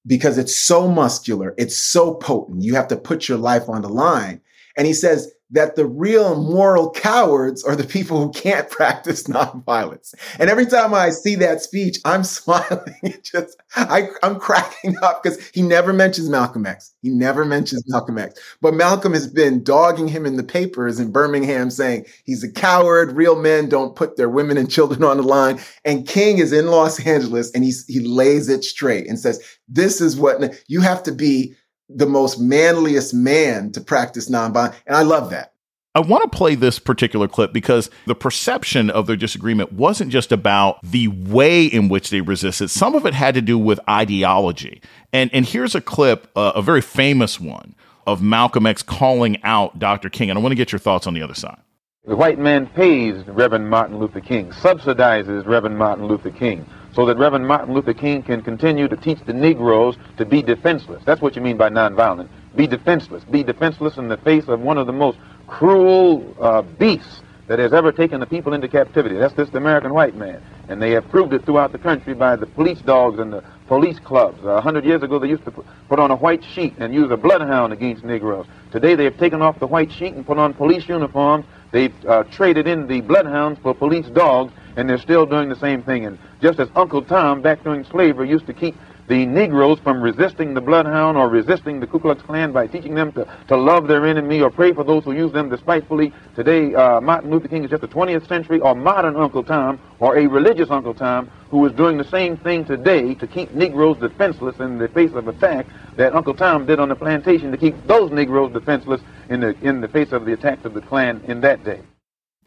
because 0.05 0.37
it's 0.37 0.55
so 0.55 0.87
muscular, 0.87 1.53
it's 1.57 1.77
so 1.77 2.15
potent. 2.15 2.63
You 2.63 2.75
have 2.75 2.87
to 2.89 2.97
put 2.97 3.27
your 3.27 3.37
life 3.37 3.69
on 3.69 3.81
the 3.81 3.89
line. 3.89 4.41
And 4.77 4.87
he 4.87 4.93
says, 4.93 5.31
that 5.51 5.75
the 5.75 5.85
real 5.85 6.41
moral 6.41 6.89
cowards 6.91 7.63
are 7.63 7.75
the 7.75 7.83
people 7.83 8.21
who 8.21 8.31
can't 8.31 8.69
practice 8.71 9.23
nonviolence. 9.23 10.13
And 10.39 10.49
every 10.49 10.65
time 10.65 10.93
I 10.93 11.09
see 11.09 11.35
that 11.35 11.61
speech, 11.61 11.99
I'm 12.05 12.23
smiling. 12.31 12.95
Just 13.23 13.61
I, 13.75 14.07
I'm 14.23 14.39
cracking 14.39 14.97
up 15.01 15.21
because 15.21 15.49
he 15.49 15.61
never 15.61 15.93
mentions 15.93 16.29
Malcolm 16.29 16.65
X. 16.65 16.93
He 17.01 17.09
never 17.09 17.45
mentions 17.45 17.83
Malcolm 17.87 18.17
X. 18.17 18.39
But 18.61 18.73
Malcolm 18.73 19.13
has 19.13 19.27
been 19.27 19.63
dogging 19.63 20.07
him 20.07 20.25
in 20.25 20.37
the 20.37 20.43
papers 20.43 20.99
in 20.99 21.11
Birmingham 21.11 21.69
saying 21.69 22.05
he's 22.23 22.43
a 22.43 22.51
coward. 22.51 23.13
Real 23.13 23.35
men 23.35 23.69
don't 23.69 23.95
put 23.95 24.17
their 24.17 24.29
women 24.29 24.57
and 24.57 24.69
children 24.69 25.03
on 25.03 25.17
the 25.17 25.23
line. 25.23 25.59
And 25.85 26.07
King 26.07 26.37
is 26.37 26.53
in 26.53 26.67
Los 26.67 27.05
Angeles 27.05 27.51
and 27.51 27.63
he's, 27.63 27.85
he 27.87 27.99
lays 27.99 28.49
it 28.49 28.63
straight 28.63 29.07
and 29.07 29.19
says, 29.19 29.41
this 29.67 30.01
is 30.01 30.17
what 30.17 30.41
you 30.67 30.81
have 30.81 31.03
to 31.03 31.11
be 31.11 31.55
the 31.95 32.05
most 32.05 32.39
manliest 32.39 33.13
man 33.13 33.71
to 33.73 33.81
practice 33.81 34.29
nonviolence. 34.29 34.75
And 34.85 34.95
I 34.95 35.03
love 35.03 35.29
that. 35.31 35.53
I 35.93 35.99
want 35.99 36.23
to 36.23 36.37
play 36.37 36.55
this 36.55 36.79
particular 36.79 37.27
clip 37.27 37.51
because 37.51 37.89
the 38.05 38.15
perception 38.15 38.89
of 38.89 39.07
their 39.07 39.17
disagreement 39.17 39.73
wasn't 39.73 40.09
just 40.09 40.31
about 40.31 40.81
the 40.83 41.09
way 41.09 41.65
in 41.65 41.89
which 41.89 42.09
they 42.09 42.21
resisted. 42.21 42.69
Some 42.69 42.95
of 42.95 43.05
it 43.05 43.13
had 43.13 43.33
to 43.35 43.41
do 43.41 43.57
with 43.57 43.77
ideology. 43.89 44.81
And, 45.11 45.29
and 45.33 45.45
here's 45.45 45.75
a 45.75 45.81
clip, 45.81 46.31
uh, 46.33 46.53
a 46.55 46.61
very 46.61 46.79
famous 46.79 47.41
one, 47.41 47.75
of 48.07 48.21
Malcolm 48.21 48.65
X 48.65 48.81
calling 48.81 49.41
out 49.43 49.79
Dr. 49.79 50.09
King. 50.09 50.29
And 50.29 50.39
I 50.39 50.41
want 50.41 50.53
to 50.53 50.55
get 50.55 50.71
your 50.71 50.79
thoughts 50.79 51.07
on 51.07 51.13
the 51.13 51.21
other 51.21 51.33
side. 51.35 51.59
The 52.05 52.15
white 52.15 52.39
man 52.39 52.67
pays 52.67 53.27
Reverend 53.27 53.69
Martin 53.69 53.99
Luther 53.99 54.21
King, 54.21 54.49
subsidizes 54.51 55.45
Reverend 55.45 55.77
Martin 55.77 56.07
Luther 56.07 56.31
King, 56.31 56.65
so 56.93 57.05
that 57.05 57.17
Reverend 57.17 57.47
Martin 57.47 57.73
Luther 57.73 57.93
King 57.93 58.21
can 58.23 58.41
continue 58.41 58.87
to 58.87 58.95
teach 58.95 59.19
the 59.25 59.33
Negroes 59.33 59.95
to 60.17 60.25
be 60.25 60.41
defenseless. 60.41 61.03
That's 61.05 61.21
what 61.21 61.35
you 61.35 61.41
mean 61.41 61.57
by 61.57 61.69
nonviolent. 61.69 62.29
Be 62.55 62.67
defenseless. 62.67 63.23
Be 63.23 63.43
defenseless 63.43 63.97
in 63.97 64.09
the 64.09 64.17
face 64.17 64.47
of 64.47 64.59
one 64.59 64.77
of 64.77 64.87
the 64.87 64.93
most 64.93 65.17
cruel 65.47 66.35
uh, 66.39 66.61
beasts 66.61 67.21
that 67.47 67.59
has 67.59 67.73
ever 67.73 67.91
taken 67.91 68.19
the 68.19 68.25
people 68.25 68.53
into 68.53 68.67
captivity. 68.67 69.15
That's 69.17 69.33
this 69.33 69.49
American 69.49 69.93
white 69.93 70.15
man. 70.15 70.41
And 70.69 70.81
they 70.81 70.91
have 70.91 71.09
proved 71.09 71.33
it 71.33 71.43
throughout 71.45 71.73
the 71.73 71.77
country 71.77 72.13
by 72.13 72.37
the 72.37 72.45
police 72.45 72.79
dogs 72.79 73.19
and 73.19 73.33
the 73.33 73.43
police 73.67 73.99
clubs. 73.99 74.43
A 74.45 74.61
hundred 74.61 74.85
years 74.85 75.03
ago, 75.03 75.19
they 75.19 75.27
used 75.27 75.43
to 75.45 75.51
put 75.51 75.99
on 75.99 76.11
a 76.11 76.15
white 76.15 76.43
sheet 76.43 76.75
and 76.77 76.93
use 76.93 77.11
a 77.11 77.17
bloodhound 77.17 77.73
against 77.73 78.05
Negroes. 78.05 78.45
Today, 78.71 78.95
they 78.95 79.03
have 79.03 79.17
taken 79.17 79.41
off 79.41 79.59
the 79.59 79.67
white 79.67 79.91
sheet 79.91 80.13
and 80.13 80.25
put 80.25 80.37
on 80.37 80.53
police 80.53 80.87
uniforms. 80.87 81.45
They've 81.71 81.93
uh, 82.05 82.23
traded 82.23 82.67
in 82.67 82.87
the 82.87 83.01
bloodhounds 83.01 83.59
for 83.61 83.73
police 83.73 84.07
dogs, 84.07 84.53
and 84.75 84.89
they're 84.89 84.97
still 84.97 85.25
doing 85.25 85.49
the 85.49 85.55
same 85.55 85.81
thing. 85.81 86.05
And 86.05 86.17
just 86.41 86.59
as 86.59 86.69
Uncle 86.75 87.01
Tom, 87.01 87.41
back 87.41 87.63
during 87.63 87.85
slavery, 87.85 88.29
used 88.29 88.47
to 88.47 88.53
keep 88.53 88.75
the 89.11 89.25
Negroes 89.25 89.77
from 89.79 90.01
resisting 90.01 90.53
the 90.53 90.61
Bloodhound 90.61 91.17
or 91.17 91.27
resisting 91.27 91.81
the 91.81 91.85
Ku 91.85 91.99
Klux 91.99 92.21
Klan 92.21 92.53
by 92.53 92.65
teaching 92.65 92.95
them 92.95 93.11
to, 93.11 93.27
to 93.49 93.57
love 93.57 93.89
their 93.89 94.05
enemy 94.05 94.39
or 94.39 94.49
pray 94.49 94.71
for 94.71 94.85
those 94.85 95.03
who 95.03 95.11
use 95.11 95.33
them 95.33 95.49
despitefully. 95.49 96.13
Today, 96.33 96.73
uh, 96.73 97.01
Martin 97.01 97.29
Luther 97.29 97.49
King 97.49 97.65
is 97.65 97.69
just 97.69 97.83
a 97.83 97.89
20th 97.89 98.25
century 98.29 98.61
or 98.61 98.73
modern 98.73 99.17
Uncle 99.17 99.43
Tom 99.43 99.81
or 99.99 100.17
a 100.17 100.27
religious 100.27 100.71
Uncle 100.71 100.93
Tom 100.93 101.29
who 101.49 101.65
is 101.65 101.73
doing 101.73 101.97
the 101.97 102.05
same 102.05 102.37
thing 102.37 102.63
today 102.63 103.13
to 103.15 103.27
keep 103.27 103.53
Negroes 103.53 103.97
defenseless 103.97 104.57
in 104.61 104.77
the 104.77 104.87
face 104.87 105.11
of 105.11 105.27
attack 105.27 105.65
that 105.97 106.15
Uncle 106.15 106.33
Tom 106.33 106.65
did 106.65 106.79
on 106.79 106.87
the 106.87 106.95
plantation 106.95 107.51
to 107.51 107.57
keep 107.57 107.75
those 107.87 108.11
Negroes 108.11 108.53
defenseless 108.53 109.01
in 109.27 109.41
the, 109.41 109.57
in 109.61 109.81
the 109.81 109.89
face 109.89 110.13
of 110.13 110.23
the 110.23 110.31
attacks 110.31 110.63
of 110.63 110.73
the 110.73 110.79
Klan 110.79 111.21
in 111.27 111.41
that 111.41 111.65
day. 111.65 111.81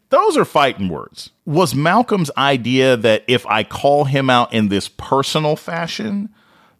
Those 0.09 0.39
are 0.39 0.47
fighting 0.47 0.89
words. 0.89 1.29
Was 1.45 1.75
Malcolm's 1.75 2.31
idea 2.39 2.97
that 2.97 3.23
if 3.29 3.45
I 3.45 3.65
call 3.65 4.05
him 4.05 4.31
out 4.31 4.55
in 4.55 4.69
this 4.69 4.89
personal 4.89 5.57
fashion, 5.57 6.31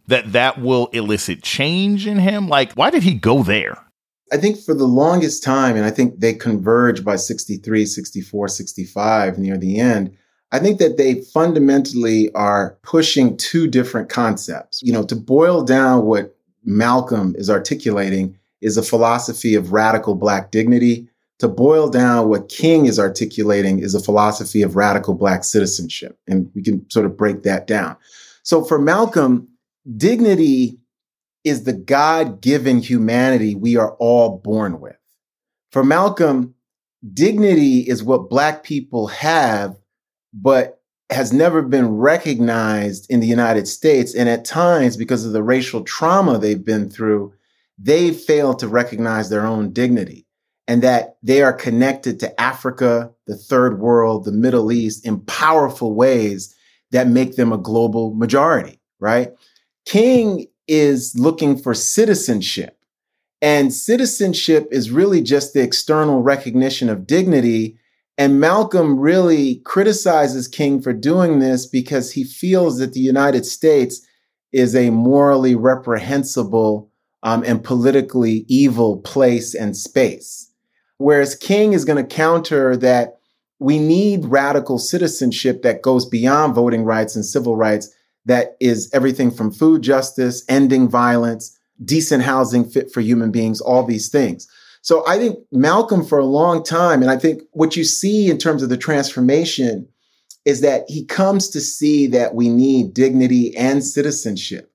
that 0.07 0.33
that 0.33 0.61
will 0.61 0.87
elicit 0.89 1.43
change 1.43 2.07
in 2.07 2.19
him? 2.19 2.49
Like, 2.49 2.73
why 2.75 2.91
did 2.91 3.03
he 3.03 3.15
go 3.15 3.43
there? 3.43 3.85
I 4.33 4.37
think 4.37 4.59
for 4.59 4.75
the 4.75 4.87
longest 4.87 5.43
time, 5.43 5.77
and 5.77 5.85
I 5.85 5.91
think 5.91 6.21
they 6.21 6.33
converge 6.33 7.05
by 7.05 7.17
63, 7.17 7.87
64, 7.87 8.49
65 8.49 9.39
near 9.39 9.57
the 9.57 9.79
end. 9.79 10.17
I 10.51 10.59
think 10.59 10.79
that 10.79 10.97
they 10.97 11.21
fundamentally 11.21 12.33
are 12.33 12.79
pushing 12.83 13.37
two 13.37 13.67
different 13.67 14.09
concepts. 14.09 14.81
You 14.83 14.93
know, 14.93 15.05
to 15.05 15.17
boil 15.17 15.63
down 15.63 16.07
what 16.07 16.37
Malcolm 16.65 17.35
is 17.37 17.51
articulating 17.51 18.39
is 18.61 18.77
a 18.77 18.83
philosophy 18.83 19.55
of 19.55 19.73
radical 19.73 20.15
black 20.15 20.51
dignity. 20.51 21.09
To 21.41 21.49
boil 21.49 21.91
down 21.91 22.29
what 22.29 22.49
King 22.49 22.87
is 22.87 22.99
articulating 22.99 23.81
is 23.81 23.95
a 23.95 24.03
philosophy 24.03 24.63
of 24.63 24.77
radical 24.77 25.15
black 25.15 25.45
citizenship. 25.45 26.19
And 26.27 26.51
we 26.55 26.63
can 26.63 26.89
sort 26.91 27.05
of 27.05 27.17
break 27.17 27.43
that 27.43 27.67
down. 27.67 27.97
So 28.43 28.65
for 28.65 28.79
Malcolm, 28.79 29.49
dignity 29.97 30.79
is 31.45 31.65
the 31.65 31.73
God 31.73 32.41
given 32.41 32.79
humanity 32.79 33.55
we 33.55 33.77
are 33.77 33.93
all 33.95 34.39
born 34.39 34.81
with. 34.81 34.97
For 35.73 35.85
Malcolm, 35.85 36.55
dignity 37.13 37.81
is 37.81 38.03
what 38.03 38.31
Black 38.31 38.63
people 38.63 39.09
have, 39.09 39.77
but 40.33 40.81
has 41.11 41.33
never 41.33 41.63
been 41.63 41.97
recognized 41.97 43.11
in 43.11 43.21
the 43.21 43.27
United 43.27 43.69
States. 43.69 44.15
And 44.15 44.29
at 44.29 44.45
times, 44.45 44.97
because 44.97 45.27
of 45.27 45.33
the 45.33 45.43
racial 45.43 45.85
trauma 45.85 46.39
they've 46.39 46.65
been 46.65 46.89
through, 46.89 47.35
they 47.79 48.13
fail 48.13 48.55
to 48.55 48.69
recognize 48.69 49.29
their 49.29 49.47
own 49.47 49.73
dignity 49.73 50.27
and 50.67 50.83
that 50.83 51.17
they 51.23 51.43
are 51.43 51.53
connected 51.53 52.19
to 52.21 52.41
Africa, 52.41 53.11
the 53.27 53.37
third 53.37 53.81
world, 53.81 54.25
the 54.25 54.33
Middle 54.33 54.73
East 54.73 55.05
in 55.05 55.21
powerful 55.21 55.95
ways 55.95 56.55
that 56.91 57.07
make 57.09 57.37
them 57.37 57.53
a 57.53 57.59
global 57.59 58.15
majority, 58.15 58.81
right? 58.99 59.33
King 59.85 60.47
is 60.67 61.15
looking 61.17 61.57
for 61.57 61.75
citizenship. 61.75 62.79
And 63.43 63.73
citizenship 63.73 64.69
is 64.71 64.91
really 64.91 65.21
just 65.21 65.53
the 65.53 65.63
external 65.63 66.23
recognition 66.23 66.89
of 66.89 67.07
dignity. 67.07 67.79
And 68.17 68.41
Malcolm 68.41 68.99
really 68.99 69.57
criticizes 69.65 70.49
King 70.49 70.81
for 70.81 70.93
doing 70.93 71.41
this 71.41 71.67
because 71.67 72.13
he 72.13 72.25
feels 72.25 72.79
that 72.79 72.95
the 72.95 73.01
United 73.01 73.45
States 73.45 74.01
is 74.53 74.75
a 74.75 74.91
morally 74.91 75.55
reprehensible 75.55 76.91
um, 77.23 77.43
and 77.45 77.63
politically 77.63 78.45
evil 78.49 78.99
place 78.99 79.55
and 79.55 79.77
space. 79.77 80.51
Whereas 80.99 81.35
King 81.35 81.73
is 81.73 81.85
going 81.85 82.03
to 82.03 82.15
counter 82.15 82.77
that 82.77 83.19
we 83.59 83.79
need 83.79 84.25
radical 84.27 84.79
citizenship 84.79 85.63
that 85.63 85.83
goes 85.83 86.07
beyond 86.07 86.55
voting 86.55 86.85
rights 86.85 87.17
and 87.17 87.25
civil 87.25 87.57
rights 87.57 87.94
that 88.27 88.57
is 88.61 88.91
everything 88.93 89.31
from 89.31 89.53
food 89.53 89.83
justice, 89.83 90.45
ending 90.49 90.89
violence, 90.89 91.59
decent 91.85 92.23
housing 92.23 92.65
fit 92.65 92.93
for 92.93 93.01
human 93.01 93.31
beings, 93.31 93.61
all 93.61 93.85
these 93.85 94.09
things. 94.09 94.49
So 94.83 95.07
I 95.07 95.19
think 95.19 95.39
Malcolm 95.51 96.05
for 96.05 96.19
a 96.19 96.27
long 96.27 96.63
time, 96.63 97.01
and 97.01 97.11
I 97.11 97.17
think 97.17 97.43
what 97.53 97.77
you 97.77 97.85
see 97.85 98.31
in 98.31 98.39
terms 98.39 98.63
of 98.63 98.69
the 98.69 98.77
transformation 98.77 99.89
is 100.45 100.61
that 100.61 100.85
he 100.89 101.05
comes 101.07 101.49
to 101.51 101.61
see 101.61 102.07
that 102.09 102.35
we 102.35 102.51
need 102.51 102.93
dignity 102.93 103.57
and 103.57 103.83
citizenship. 103.83 104.71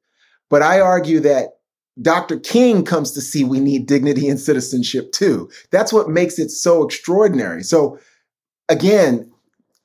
But 0.49 0.63
I 0.63 0.79
argue 0.79 1.19
that 1.19 1.59
Dr. 2.01 2.39
King 2.39 2.83
comes 2.83 3.11
to 3.11 3.21
see 3.21 3.43
we 3.43 3.59
need 3.59 3.85
dignity 3.85 4.27
and 4.27 4.39
citizenship 4.39 5.11
too. 5.11 5.49
That's 5.69 5.93
what 5.93 6.09
makes 6.09 6.39
it 6.39 6.49
so 6.49 6.83
extraordinary. 6.83 7.61
So 7.61 7.99
again, 8.67 9.31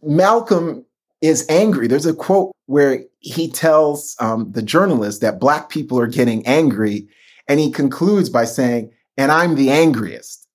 Malcolm 0.02 0.86
is 1.24 1.46
angry. 1.48 1.86
There's 1.86 2.04
a 2.04 2.12
quote 2.12 2.52
where 2.66 3.02
he 3.20 3.50
tells 3.50 4.14
um, 4.20 4.52
the 4.52 4.62
journalist 4.62 5.22
that 5.22 5.40
black 5.40 5.70
people 5.70 5.98
are 5.98 6.06
getting 6.06 6.46
angry, 6.46 7.08
and 7.48 7.58
he 7.58 7.70
concludes 7.70 8.28
by 8.28 8.44
saying, 8.44 8.92
"And 9.16 9.32
I'm 9.32 9.54
the 9.54 9.70
angriest." 9.70 10.46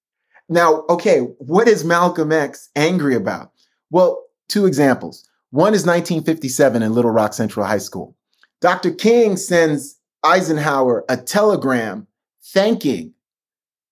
Now, 0.48 0.84
okay, 0.88 1.22
what 1.40 1.68
is 1.68 1.84
Malcolm 1.84 2.32
X 2.32 2.70
angry 2.76 3.16
about? 3.16 3.52
Well, 3.90 4.24
two 4.48 4.68
examples. 4.68 5.28
One 5.50 5.74
is 5.74 5.88
1957 5.88 6.84
in 6.84 6.94
Little 6.94 7.12
Rock 7.12 7.34
Central 7.34 7.66
High 7.66 7.80
School. 7.80 8.16
Dr. 8.62 8.92
King 8.92 9.38
sends 9.38 10.00
Eisenhower 10.24 11.04
a 11.10 11.18
telegram 11.18 12.06
thanking 12.54 13.14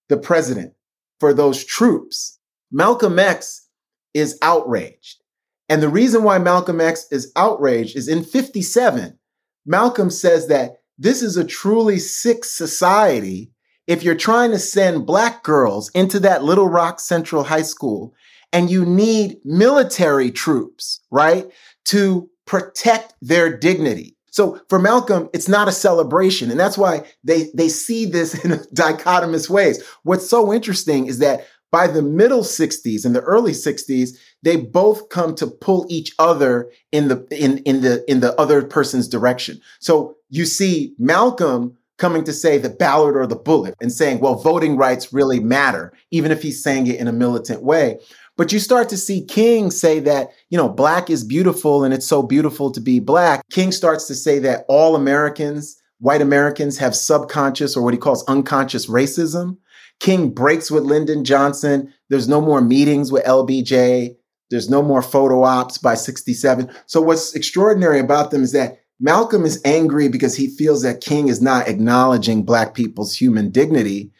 the 0.10 0.17
president 0.17 0.74
for 1.19 1.34
those 1.34 1.63
troops. 1.63 2.38
Malcolm 2.72 3.17
X 3.17 3.67
is 4.13 4.38
outraged. 4.43 5.24
And 5.69 5.81
the 5.81 5.89
reason 5.89 6.24
why 6.24 6.38
Malcolm 6.38 6.79
X 6.79 7.07
is 7.12 7.31
outraged 7.36 7.97
is 7.97 8.07
in 8.07 8.24
57, 8.24 9.17
Malcolm 9.65 10.09
says 10.09 10.47
that 10.47 10.77
this 10.97 11.21
is 11.21 11.38
a 11.38 11.43
truly 11.43 12.00
sick 12.00 12.45
society 12.45 13.51
if 13.86 14.03
you're 14.03 14.15
trying 14.15 14.51
to 14.51 14.59
send 14.59 15.05
black 15.05 15.43
girls 15.43 15.89
into 15.91 16.19
that 16.19 16.43
Little 16.43 16.67
Rock 16.67 17.00
Central 17.00 17.43
High 17.43 17.62
School 17.62 18.13
and 18.53 18.69
you 18.69 18.86
need 18.86 19.38
military 19.43 20.31
troops, 20.31 21.01
right, 21.12 21.45
to 21.86 22.29
protect 22.45 23.13
their 23.21 23.55
dignity. 23.55 24.15
So 24.31 24.62
for 24.69 24.79
Malcolm, 24.79 25.29
it's 25.33 25.47
not 25.47 25.67
a 25.67 25.71
celebration. 25.71 26.51
And 26.51 26.59
that's 26.59 26.77
why 26.77 27.03
they, 27.24 27.50
they 27.55 27.69
see 27.69 28.05
this 28.05 28.33
in 28.45 28.51
dichotomous 28.74 29.50
ways. 29.50 29.83
What's 30.03 30.29
so 30.29 30.53
interesting 30.53 31.07
is 31.07 31.19
that 31.19 31.47
by 31.71 31.88
the 31.88 32.01
middle 32.01 32.41
60s 32.41 33.05
and 33.05 33.15
the 33.15 33.21
early 33.21 33.51
60s, 33.51 34.17
they 34.43 34.55
both 34.55 35.09
come 35.09 35.36
to 35.36 35.47
pull 35.47 35.86
each 35.89 36.13
other 36.19 36.71
in 36.91 37.07
the 37.07 37.27
in 37.31 37.57
in 37.59 37.81
the 37.81 38.09
in 38.09 38.21
the 38.21 38.39
other 38.39 38.63
person's 38.63 39.07
direction. 39.07 39.59
So 39.79 40.15
you 40.29 40.45
see 40.45 40.93
Malcolm 40.97 41.77
coming 41.97 42.24
to 42.24 42.33
say 42.33 42.57
the 42.57 42.69
ballot 42.69 43.15
or 43.15 43.25
the 43.25 43.36
bullet 43.36 43.75
and 43.81 43.91
saying, 43.91 44.19
well, 44.19 44.36
voting 44.36 44.77
rights 44.77 45.12
really 45.12 45.39
matter, 45.39 45.91
even 46.12 46.31
if 46.31 46.41
he's 46.41 46.62
saying 46.62 46.88
it 46.88 47.00
in 47.00 47.07
a 47.07 47.13
militant 47.13 47.63
way. 47.63 47.97
But 48.38 48.53
you 48.53 48.59
start 48.59 48.88
to 48.89 48.97
see 48.97 49.25
King 49.25 49.71
say 49.71 50.00
that, 50.01 50.29
you 50.50 50.57
know, 50.57 50.69
black 50.69 51.09
is 51.09 51.24
beautiful 51.24 51.83
and 51.83 51.93
it's 51.93 52.05
so 52.05 52.21
beautiful 52.21 52.71
to 52.71 52.79
be 52.79 53.00
black. 53.00 53.41
King 53.51 53.71
starts 53.71 54.05
to 54.07 54.15
say 54.15 54.38
that 54.39 54.63
all 54.69 54.95
Americans, 54.95 55.75
white 56.00 56.21
Americans 56.21 56.77
have 56.77 56.95
subconscious 56.95 57.75
or 57.75 57.83
what 57.83 57.95
he 57.95 58.00
calls 58.00 58.24
unconscious 58.27 58.86
racism. 58.86 59.57
King 60.00 60.30
breaks 60.30 60.70
with 60.70 60.84
Lyndon 60.84 61.24
Johnson. 61.24 61.94
There's 62.10 62.27
no 62.27 62.42
more 62.42 62.62
meetings 62.62 63.12
with 63.12 63.25
LBJ. 63.25 64.16
There's 64.50 64.70
no 64.70 64.82
more 64.82 65.01
photo 65.01 65.44
ops 65.44 65.77
by 65.77 65.96
67. 65.96 66.70
So 66.86 67.01
what's 67.01 67.34
extraordinary 67.36 68.00
about 68.00 68.32
them 68.32 68.44
is 68.44 68.51
that 68.54 68.80
Malcolm 69.00 69.46
is 69.46 69.62
angry 69.63 70.08
because 70.08 70.36
he 70.36 70.48
feels 70.48 70.82
that 70.82 71.01
King 71.01 71.27
is 71.27 71.42
not 71.42 71.68
acknowledging 71.68 72.44
black 72.44 72.74
people's 72.74 73.16
human 73.16 73.50
dignity. 73.50 74.12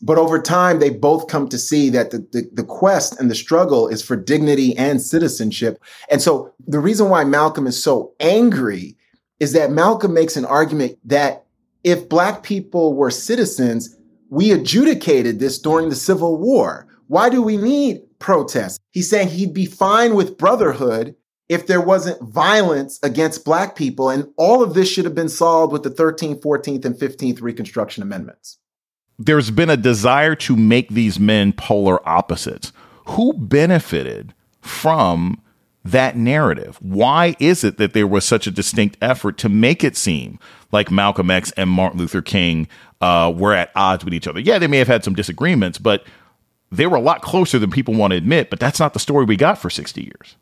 But 0.00 0.18
over 0.18 0.40
time, 0.40 0.78
they 0.78 0.90
both 0.90 1.28
come 1.28 1.48
to 1.48 1.58
see 1.58 1.88
that 1.90 2.10
the, 2.10 2.18
the, 2.32 2.48
the, 2.52 2.62
quest 2.62 3.18
and 3.18 3.28
the 3.30 3.34
struggle 3.34 3.88
is 3.88 4.00
for 4.00 4.14
dignity 4.14 4.76
and 4.76 5.02
citizenship. 5.02 5.82
And 6.08 6.22
so 6.22 6.52
the 6.66 6.78
reason 6.78 7.08
why 7.08 7.24
Malcolm 7.24 7.66
is 7.66 7.82
so 7.82 8.12
angry 8.20 8.96
is 9.40 9.54
that 9.54 9.72
Malcolm 9.72 10.14
makes 10.14 10.36
an 10.36 10.44
argument 10.44 10.98
that 11.04 11.46
if 11.82 12.08
black 12.08 12.42
people 12.42 12.94
were 12.94 13.10
citizens, 13.10 13.96
we 14.30 14.52
adjudicated 14.52 15.38
this 15.38 15.58
during 15.58 15.88
the 15.88 15.96
Civil 15.96 16.38
War. 16.38 16.86
Why 17.06 17.30
do 17.30 17.42
we 17.42 17.56
need 17.56 18.02
protests? 18.18 18.78
He's 18.90 19.08
saying 19.08 19.28
he'd 19.28 19.54
be 19.54 19.66
fine 19.66 20.14
with 20.14 20.36
brotherhood 20.36 21.14
if 21.48 21.66
there 21.66 21.80
wasn't 21.80 22.22
violence 22.22 22.98
against 23.02 23.44
black 23.44 23.74
people. 23.74 24.10
And 24.10 24.28
all 24.36 24.62
of 24.62 24.74
this 24.74 24.90
should 24.90 25.06
have 25.06 25.14
been 25.14 25.30
solved 25.30 25.72
with 25.72 25.82
the 25.82 25.90
13th, 25.90 26.42
14th, 26.42 26.84
and 26.84 26.94
15th 26.94 27.40
Reconstruction 27.40 28.02
Amendments. 28.02 28.58
There's 29.18 29.50
been 29.50 29.70
a 29.70 29.76
desire 29.76 30.34
to 30.36 30.56
make 30.56 30.90
these 30.90 31.18
men 31.18 31.52
polar 31.52 32.06
opposites. 32.06 32.72
Who 33.06 33.32
benefited 33.32 34.34
from 34.60 35.40
that 35.84 36.16
narrative? 36.16 36.78
Why 36.80 37.36
is 37.38 37.64
it 37.64 37.78
that 37.78 37.92
there 37.92 38.06
was 38.06 38.24
such 38.24 38.46
a 38.46 38.50
distinct 38.50 38.96
effort 39.00 39.38
to 39.38 39.48
make 39.48 39.82
it 39.84 39.96
seem 39.96 40.38
like 40.72 40.90
Malcolm 40.90 41.30
X 41.30 41.52
and 41.52 41.70
Martin 41.70 41.98
Luther 41.98 42.22
King 42.22 42.68
uh, 43.00 43.32
were 43.34 43.54
at 43.54 43.70
odds 43.74 44.04
with 44.04 44.14
each 44.14 44.26
other. 44.26 44.40
Yeah, 44.40 44.58
they 44.58 44.66
may 44.66 44.78
have 44.78 44.88
had 44.88 45.04
some 45.04 45.14
disagreements, 45.14 45.78
but 45.78 46.04
they 46.70 46.86
were 46.86 46.96
a 46.96 47.00
lot 47.00 47.22
closer 47.22 47.58
than 47.58 47.70
people 47.70 47.94
want 47.94 48.12
to 48.12 48.16
admit. 48.16 48.50
But 48.50 48.60
that's 48.60 48.80
not 48.80 48.92
the 48.92 48.98
story 48.98 49.24
we 49.24 49.36
got 49.36 49.58
for 49.58 49.70
60 49.70 50.02
years. 50.02 50.36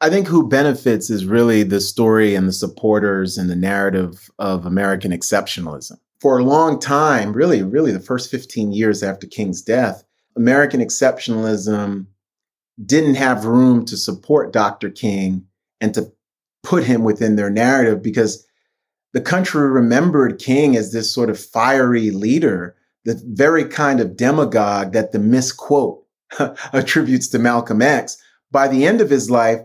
I 0.00 0.08
think 0.08 0.26
who 0.26 0.48
benefits 0.48 1.10
is 1.10 1.26
really 1.26 1.62
the 1.62 1.80
story 1.80 2.34
and 2.34 2.48
the 2.48 2.52
supporters 2.52 3.36
and 3.36 3.50
the 3.50 3.56
narrative 3.56 4.30
of 4.38 4.64
American 4.64 5.12
exceptionalism. 5.12 5.98
For 6.20 6.38
a 6.38 6.44
long 6.44 6.78
time, 6.78 7.32
really, 7.32 7.62
really 7.62 7.92
the 7.92 8.00
first 8.00 8.30
15 8.30 8.72
years 8.72 9.02
after 9.02 9.26
King's 9.26 9.60
death, 9.60 10.02
American 10.36 10.80
exceptionalism 10.80 12.06
didn't 12.84 13.14
have 13.14 13.44
room 13.44 13.84
to 13.86 13.96
support 13.96 14.52
Dr. 14.52 14.90
King 14.90 15.46
and 15.80 15.94
to 15.94 16.12
put 16.62 16.84
him 16.84 17.04
within 17.04 17.36
their 17.36 17.50
narrative 17.50 18.02
because 18.02 18.46
the 19.12 19.20
country 19.20 19.68
remembered 19.68 20.38
King 20.38 20.76
as 20.76 20.92
this 20.92 21.12
sort 21.12 21.30
of 21.30 21.38
fiery 21.38 22.10
leader, 22.10 22.76
the 23.04 23.20
very 23.26 23.64
kind 23.64 24.00
of 24.00 24.16
demagogue 24.16 24.92
that 24.92 25.12
the 25.12 25.18
misquote 25.18 26.04
attributes 26.72 27.28
to 27.28 27.38
Malcolm 27.38 27.82
X. 27.82 28.16
By 28.50 28.68
the 28.68 28.86
end 28.86 29.00
of 29.00 29.10
his 29.10 29.30
life, 29.30 29.60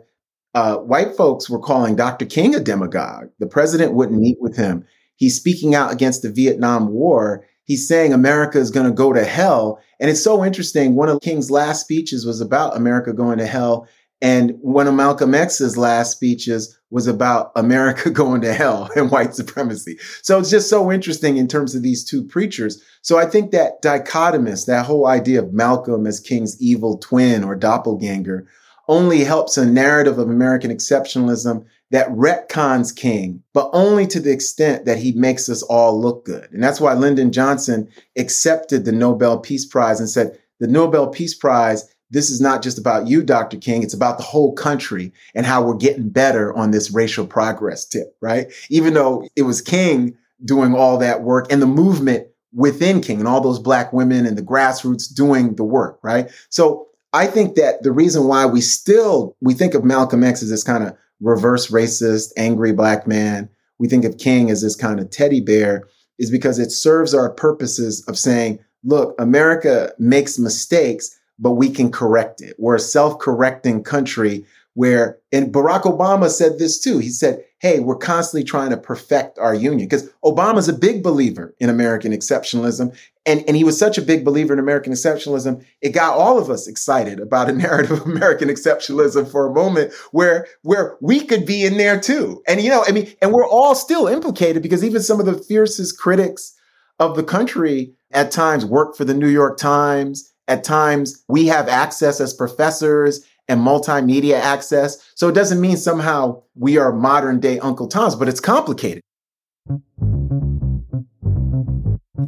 uh, 0.54 0.78
white 0.78 1.16
folks 1.16 1.50
were 1.50 1.60
calling 1.60 1.96
Dr. 1.96 2.26
King 2.26 2.56
a 2.56 2.60
demagogue. 2.60 3.30
The 3.40 3.48
president 3.48 3.94
wouldn't 3.94 4.22
meet 4.22 4.38
with 4.40 4.56
him. 4.56 4.86
He's 5.18 5.36
speaking 5.36 5.76
out 5.76 5.92
against 5.92 6.22
the 6.22 6.32
Vietnam 6.32 6.90
War. 6.90 7.46
He's 7.66 7.88
saying 7.88 8.14
America 8.14 8.60
is 8.60 8.72
going 8.72 8.86
to 8.86 8.94
go 8.94 9.12
to 9.12 9.26
hell. 9.26 9.80
And 10.00 10.10
it's 10.10 10.24
so 10.24 10.46
interesting. 10.46 10.96
One 10.96 11.10
of 11.10 11.22
King's 11.22 11.52
last 11.52 11.82
speeches 11.82 12.26
was 12.26 12.40
about 12.42 12.78
America 12.78 13.12
going 13.12 13.38
to 13.40 13.48
hell. 13.48 13.88
And 14.22 14.58
one 14.62 14.88
of 14.88 14.94
Malcolm 14.94 15.36
X's 15.36 15.78
last 15.78 16.12
speeches 16.12 16.80
was 16.90 17.08
about 17.08 17.52
America 17.56 18.10
going 18.12 18.42
to 18.42 18.54
hell 18.54 18.90
and 18.96 19.12
white 19.12 19.36
supremacy. 19.36 19.98
So 20.22 20.40
it's 20.40 20.50
just 20.50 20.70
so 20.70 20.92
interesting 20.92 21.38
in 21.38 21.48
terms 21.48 21.76
of 21.76 21.84
these 21.84 22.04
two 22.04 22.24
preachers. 22.24 22.82
So 23.02 23.18
I 23.18 23.26
think 23.26 23.52
that 23.52 23.82
dichotomous, 23.82 24.66
that 24.68 24.86
whole 24.86 25.08
idea 25.08 25.42
of 25.42 25.54
Malcolm 25.54 26.08
as 26.08 26.20
King's 26.20 26.60
evil 26.62 26.98
twin 26.98 27.44
or 27.44 27.56
doppelganger, 27.56 28.48
only 28.88 29.24
helps 29.24 29.58
a 29.58 29.66
narrative 29.66 30.20
of 30.20 30.30
American 30.30 30.72
exceptionalism 30.72 31.66
that 31.92 32.10
retcons 32.10 32.96
King, 32.96 33.44
but 33.54 33.70
only 33.74 34.08
to 34.08 34.20
the 34.20 34.32
extent 34.32 34.86
that 34.86 34.98
he 34.98 35.12
makes 35.12 35.50
us 35.50 35.62
all 35.64 36.00
look 36.00 36.26
good. 36.26 36.50
And 36.52 36.64
that's 36.64 36.82
why 36.82 36.94
Lyndon 36.94 37.32
Johnson 37.32 37.90
accepted 38.18 38.86
the 38.86 38.92
Nobel 38.92 39.40
Peace 39.40 39.66
Prize 39.66 40.00
and 40.00 40.10
said, 40.10 40.38
the 40.60 40.68
Nobel 40.68 41.08
Peace 41.08 41.36
Prize, 41.36 41.94
this 42.10 42.30
is 42.30 42.42
not 42.42 42.64
just 42.64 42.80
about 42.80 43.08
you, 43.08 43.24
Dr. 43.24 43.58
King, 43.58 43.84
it's 43.84 43.94
about 43.94 44.18
the 44.18 44.24
whole 44.24 44.54
country 44.54 45.12
and 45.36 45.46
how 45.46 45.64
we're 45.64 45.76
getting 45.76 46.10
better 46.10 46.56
on 46.56 46.72
this 46.72 46.92
racial 46.92 47.28
progress 47.28 47.86
tip, 47.86 48.16
right? 48.22 48.52
Even 48.70 48.94
though 48.94 49.28
it 49.36 49.44
was 49.44 49.62
King 49.62 50.18
doing 50.44 50.74
all 50.74 50.98
that 50.98 51.22
work 51.22 51.52
and 51.52 51.62
the 51.62 51.68
movement 51.68 52.28
within 52.54 53.02
King 53.02 53.20
and 53.20 53.28
all 53.28 53.42
those 53.42 53.60
black 53.60 53.94
women 53.94 54.26
and 54.26 54.38
the 54.38 54.42
grassroots 54.42 55.14
doing 55.14 55.56
the 55.56 55.64
work, 55.64 56.00
right? 56.02 56.32
So 56.50 56.88
I 57.14 57.28
think 57.28 57.56
that 57.56 57.84
the 57.84 57.92
reason 57.92 58.28
why 58.28 58.46
we 58.46 58.62
still 58.62 59.36
we 59.42 59.54
think 59.54 59.74
of 59.74 59.84
Malcolm 59.84 60.24
X 60.24 60.42
as 60.42 60.50
this 60.50 60.64
kind 60.64 60.84
of 60.84 60.98
reverse 61.22 61.72
racist, 61.72 62.32
angry 62.38 62.72
black 62.72 63.08
man, 63.08 63.50
we 63.80 63.88
think 63.88 64.06
of 64.06 64.18
King 64.18 64.50
as 64.50 64.62
this 64.62 64.76
kind 64.76 65.00
of 65.00 65.10
teddy 65.10 65.42
bear, 65.42 65.88
is 66.18 66.32
because 66.32 66.60
it 66.60 66.72
serves 66.72 67.14
our 67.14 67.30
purposes 67.30 68.04
of 68.08 68.18
saying, 68.18 68.60
look, 68.84 69.16
America 69.20 69.92
makes 70.00 70.40
mistakes, 70.40 71.18
but 71.40 71.54
we 71.54 71.70
can 71.70 71.92
correct 71.92 72.42
it. 72.42 72.56
We're 72.58 72.76
a 72.76 72.80
self-correcting 72.80 73.84
country 73.84 74.46
where, 74.76 75.18
and 75.32 75.52
Barack 75.52 75.84
Obama 75.84 76.30
said 76.30 76.60
this 76.60 76.80
too. 76.80 77.00
He 77.00 77.10
said, 77.10 77.44
Hey, 77.60 77.80
we're 77.80 77.98
constantly 77.98 78.44
trying 78.44 78.70
to 78.70 78.78
perfect 78.78 79.40
our 79.40 79.56
union 79.56 79.88
because 79.90 80.10
Obama's 80.24 80.70
a 80.70 80.74
big 80.74 81.02
believer 81.02 81.56
in 81.60 81.70
American 81.70 82.12
exceptionalism. 82.12 82.96
And, 83.26 83.44
and 83.48 83.58
he 83.58 83.64
was 83.64 83.80
such 83.80 83.98
a 83.98 84.04
big 84.04 84.24
believer 84.24 84.54
in 84.54 84.60
American 84.60 84.94
exceptionalism, 84.94 85.66
it 85.82 85.90
got 85.90 86.16
all 86.16 86.38
of 86.38 86.50
us 86.52 86.68
excited 86.68 87.20
about 87.20 87.50
a 87.50 87.54
narrative 87.54 87.92
of 87.92 88.02
American 88.06 88.50
exceptionalism 88.50 89.30
for 89.30 89.48
a 89.48 89.54
moment 89.54 89.94
where, 90.12 90.46
where 90.62 90.98
we 91.02 91.22
could 91.22 91.46
be 91.46 91.66
in 91.66 91.78
there 91.78 92.00
too. 92.00 92.44
And, 92.48 92.62
you 92.62 92.70
know, 92.70 92.84
I 92.88 92.92
mean, 92.92 93.12
and 93.22 93.32
we're 93.32 93.48
all 93.48 93.74
still 93.74 94.08
implicated 94.08 94.62
because 94.62 94.84
even 94.84 95.02
some 95.02 95.20
of 95.20 95.26
the 95.26 95.42
fiercest 95.42 95.98
critics 95.98 96.54
of 97.00 97.16
the 97.16 97.24
country 97.24 97.94
at 98.12 98.32
times 98.32 98.66
work 98.66 98.96
for 98.96 99.06
the 99.06 99.14
New 99.14 99.28
York 99.28 99.58
Times. 99.58 100.32
At 100.48 100.64
times 100.64 101.24
we 101.28 101.48
have 101.48 101.68
access 101.68 102.22
as 102.22 102.34
professors 102.34 103.26
and 103.48 103.62
multimedia 103.62 104.40
access. 104.40 105.12
So 105.16 105.30
it 105.30 105.36
doesn't 105.36 105.62
mean 105.62 105.78
somehow 105.78 106.44
we 106.56 106.78
are 106.78 106.92
modern 106.92 107.40
day 107.40 107.60
Uncle 107.60 107.88
Tom's, 107.88 108.16
but 108.16 108.28
it's 108.28 108.40
complicated. 108.40 109.02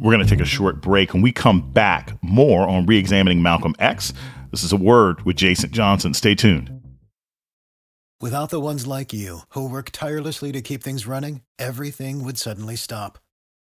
We're 0.00 0.12
going 0.14 0.24
to 0.24 0.30
take 0.30 0.40
a 0.40 0.44
short 0.44 0.80
break. 0.80 1.12
and 1.12 1.22
we 1.22 1.32
come 1.32 1.72
back, 1.72 2.16
more 2.22 2.68
on 2.68 2.86
re 2.86 2.98
examining 2.98 3.42
Malcolm 3.42 3.74
X. 3.78 4.12
This 4.50 4.62
is 4.62 4.72
a 4.72 4.76
word 4.76 5.22
with 5.26 5.36
Jason 5.36 5.70
Johnson. 5.70 6.14
Stay 6.14 6.34
tuned. 6.34 6.78
Without 8.20 8.50
the 8.50 8.60
ones 8.60 8.86
like 8.86 9.12
you, 9.12 9.40
who 9.50 9.68
work 9.68 9.90
tirelessly 9.92 10.50
to 10.50 10.60
keep 10.60 10.82
things 10.82 11.06
running, 11.06 11.42
everything 11.58 12.24
would 12.24 12.36
suddenly 12.36 12.74
stop. 12.74 13.18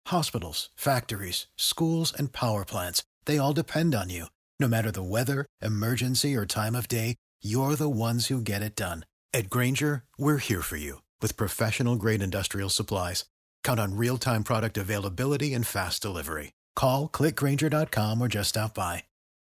Hospitals, 0.07 0.69
factories, 0.75 1.47
schools, 1.55 2.13
and 2.17 2.33
power 2.33 2.65
plants, 2.65 3.03
they 3.25 3.37
all 3.37 3.53
depend 3.53 3.95
on 3.95 4.09
you. 4.09 4.25
No 4.59 4.67
matter 4.67 4.91
the 4.91 5.03
weather, 5.03 5.45
emergency, 5.61 6.35
or 6.35 6.45
time 6.45 6.75
of 6.75 6.87
day, 6.87 7.15
you're 7.41 7.75
the 7.75 7.89
ones 7.89 8.27
who 8.27 8.41
get 8.41 8.61
it 8.61 8.75
done. 8.75 9.05
At 9.33 9.49
Grainger, 9.49 10.03
we're 10.17 10.37
here 10.37 10.61
for 10.61 10.75
you 10.75 11.01
with 11.21 11.37
professional 11.37 11.95
grade 11.95 12.21
industrial 12.21 12.69
supplies. 12.69 13.25
Count 13.63 13.79
on 13.79 13.95
real 13.95 14.17
time 14.17 14.43
product 14.43 14.77
availability 14.77 15.53
and 15.53 15.65
fast 15.65 16.01
delivery. 16.01 16.51
Call 16.75 17.07
clickgrainger.com 17.07 18.21
or 18.21 18.27
just 18.27 18.49
stop 18.49 18.73
by. 18.75 19.05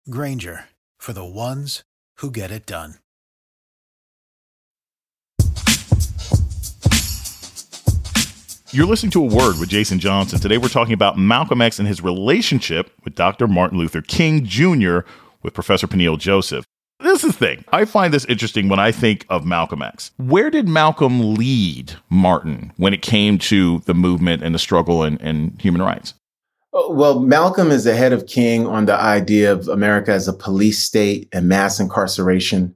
Grainger 0.09 0.67
for 0.99 1.13
the 1.13 1.25
ones 1.25 1.83
who 2.19 2.31
get 2.31 2.51
it 2.51 2.67
done. 2.67 2.95
You're 8.75 8.87
listening 8.87 9.13
to 9.13 9.23
a 9.23 9.27
word 9.27 9.59
with 9.61 9.69
Jason 9.69 9.99
Johnson. 9.99 10.41
Today 10.41 10.57
we're 10.57 10.69
talking 10.69 10.95
about 10.95 11.19
Malcolm 11.19 11.61
X 11.61 11.79
and 11.79 11.87
his 11.87 12.01
relationship 12.01 12.91
with 13.05 13.15
Dr. 13.15 13.47
Martin 13.47 13.77
Luther 13.77 14.01
King 14.01 14.47
Jr. 14.47 15.01
with 15.43 15.53
Professor 15.53 15.87
Peniel 15.87 16.17
Joseph. 16.17 16.65
This 17.03 17.25
is 17.25 17.33
the 17.33 17.39
thing. 17.39 17.65
I 17.73 17.85
find 17.85 18.15
this 18.15 18.25
interesting 18.27 18.69
when 18.69 18.79
I 18.79 18.93
think 18.93 19.27
of 19.29 19.45
Malcolm 19.45 19.83
X. 19.83 20.13
Where 20.19 20.51
did 20.51 20.69
Malcolm 20.69 21.35
lead 21.35 21.95
Martin 22.09 22.73
when 22.77 22.95
it 22.95 23.03
came 23.03 23.39
to 23.39 23.81
the 23.81 23.95
movement 23.95 24.43
and 24.43 24.55
the 24.55 24.59
struggle 24.59 25.03
and, 25.03 25.21
and 25.21 25.61
human 25.61 25.83
rights? 25.83 26.15
Oh, 26.73 26.93
well, 26.93 27.21
Malcolm 27.21 27.71
is 27.71 27.87
ahead 27.87 28.13
of 28.13 28.27
King 28.27 28.67
on 28.67 28.87
the 28.87 28.95
idea 28.95 29.53
of 29.53 29.69
America 29.69 30.13
as 30.13 30.27
a 30.27 30.33
police 30.33 30.79
state 30.79 31.29
and 31.33 31.49
mass 31.49 31.79
incarceration, 31.79 32.75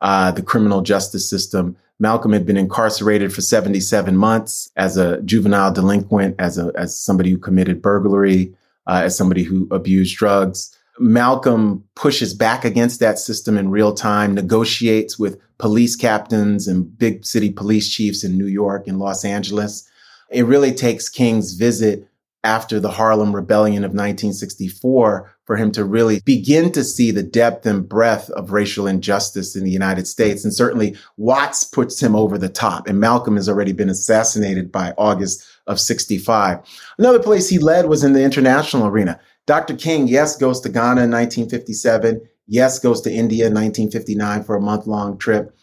uh, 0.00 0.32
the 0.32 0.42
criminal 0.42 0.82
justice 0.82 1.28
system. 1.28 1.76
Malcolm 1.98 2.32
had 2.32 2.44
been 2.44 2.58
incarcerated 2.58 3.32
for 3.32 3.40
77 3.40 4.16
months 4.16 4.70
as 4.76 4.96
a 4.96 5.22
juvenile 5.22 5.72
delinquent, 5.72 6.36
as 6.38 6.58
a 6.58 6.72
as 6.76 6.98
somebody 6.98 7.30
who 7.30 7.38
committed 7.38 7.80
burglary, 7.80 8.54
uh, 8.86 9.02
as 9.04 9.16
somebody 9.16 9.44
who 9.44 9.66
abused 9.70 10.16
drugs. 10.16 10.77
Malcolm 11.00 11.84
pushes 11.94 12.34
back 12.34 12.64
against 12.64 13.00
that 13.00 13.18
system 13.18 13.56
in 13.56 13.70
real 13.70 13.92
time, 13.92 14.34
negotiates 14.34 15.18
with 15.18 15.40
police 15.58 15.96
captains 15.96 16.68
and 16.68 16.96
big 16.98 17.24
city 17.24 17.50
police 17.50 17.88
chiefs 17.88 18.24
in 18.24 18.38
New 18.38 18.46
York 18.46 18.86
and 18.86 18.98
Los 18.98 19.24
Angeles. 19.24 19.88
It 20.30 20.46
really 20.46 20.72
takes 20.72 21.08
King's 21.08 21.54
visit 21.54 22.08
after 22.44 22.78
the 22.78 22.90
Harlem 22.90 23.34
Rebellion 23.34 23.84
of 23.84 23.90
1964 23.90 25.34
for 25.44 25.56
him 25.56 25.72
to 25.72 25.84
really 25.84 26.20
begin 26.24 26.70
to 26.72 26.84
see 26.84 27.10
the 27.10 27.22
depth 27.22 27.66
and 27.66 27.88
breadth 27.88 28.30
of 28.30 28.52
racial 28.52 28.86
injustice 28.86 29.56
in 29.56 29.64
the 29.64 29.70
United 29.70 30.06
States. 30.06 30.44
And 30.44 30.54
certainly 30.54 30.96
Watts 31.16 31.64
puts 31.64 32.00
him 32.00 32.14
over 32.14 32.38
the 32.38 32.48
top 32.48 32.86
and 32.86 33.00
Malcolm 33.00 33.36
has 33.36 33.48
already 33.48 33.72
been 33.72 33.88
assassinated 33.88 34.70
by 34.70 34.94
August 34.96 35.44
of 35.66 35.80
65. 35.80 36.60
Another 36.98 37.18
place 37.18 37.48
he 37.48 37.58
led 37.58 37.86
was 37.86 38.04
in 38.04 38.12
the 38.12 38.22
international 38.22 38.86
arena. 38.86 39.18
Dr. 39.48 39.74
King, 39.74 40.08
yes, 40.08 40.36
goes 40.36 40.60
to 40.60 40.68
Ghana 40.68 41.04
in 41.04 41.10
1957. 41.10 42.20
Yes, 42.48 42.78
goes 42.78 43.00
to 43.00 43.10
India 43.10 43.46
in 43.46 43.54
1959 43.54 44.44
for 44.44 44.54
a 44.54 44.60
month 44.60 44.86
long 44.86 45.16
trip. 45.16 45.56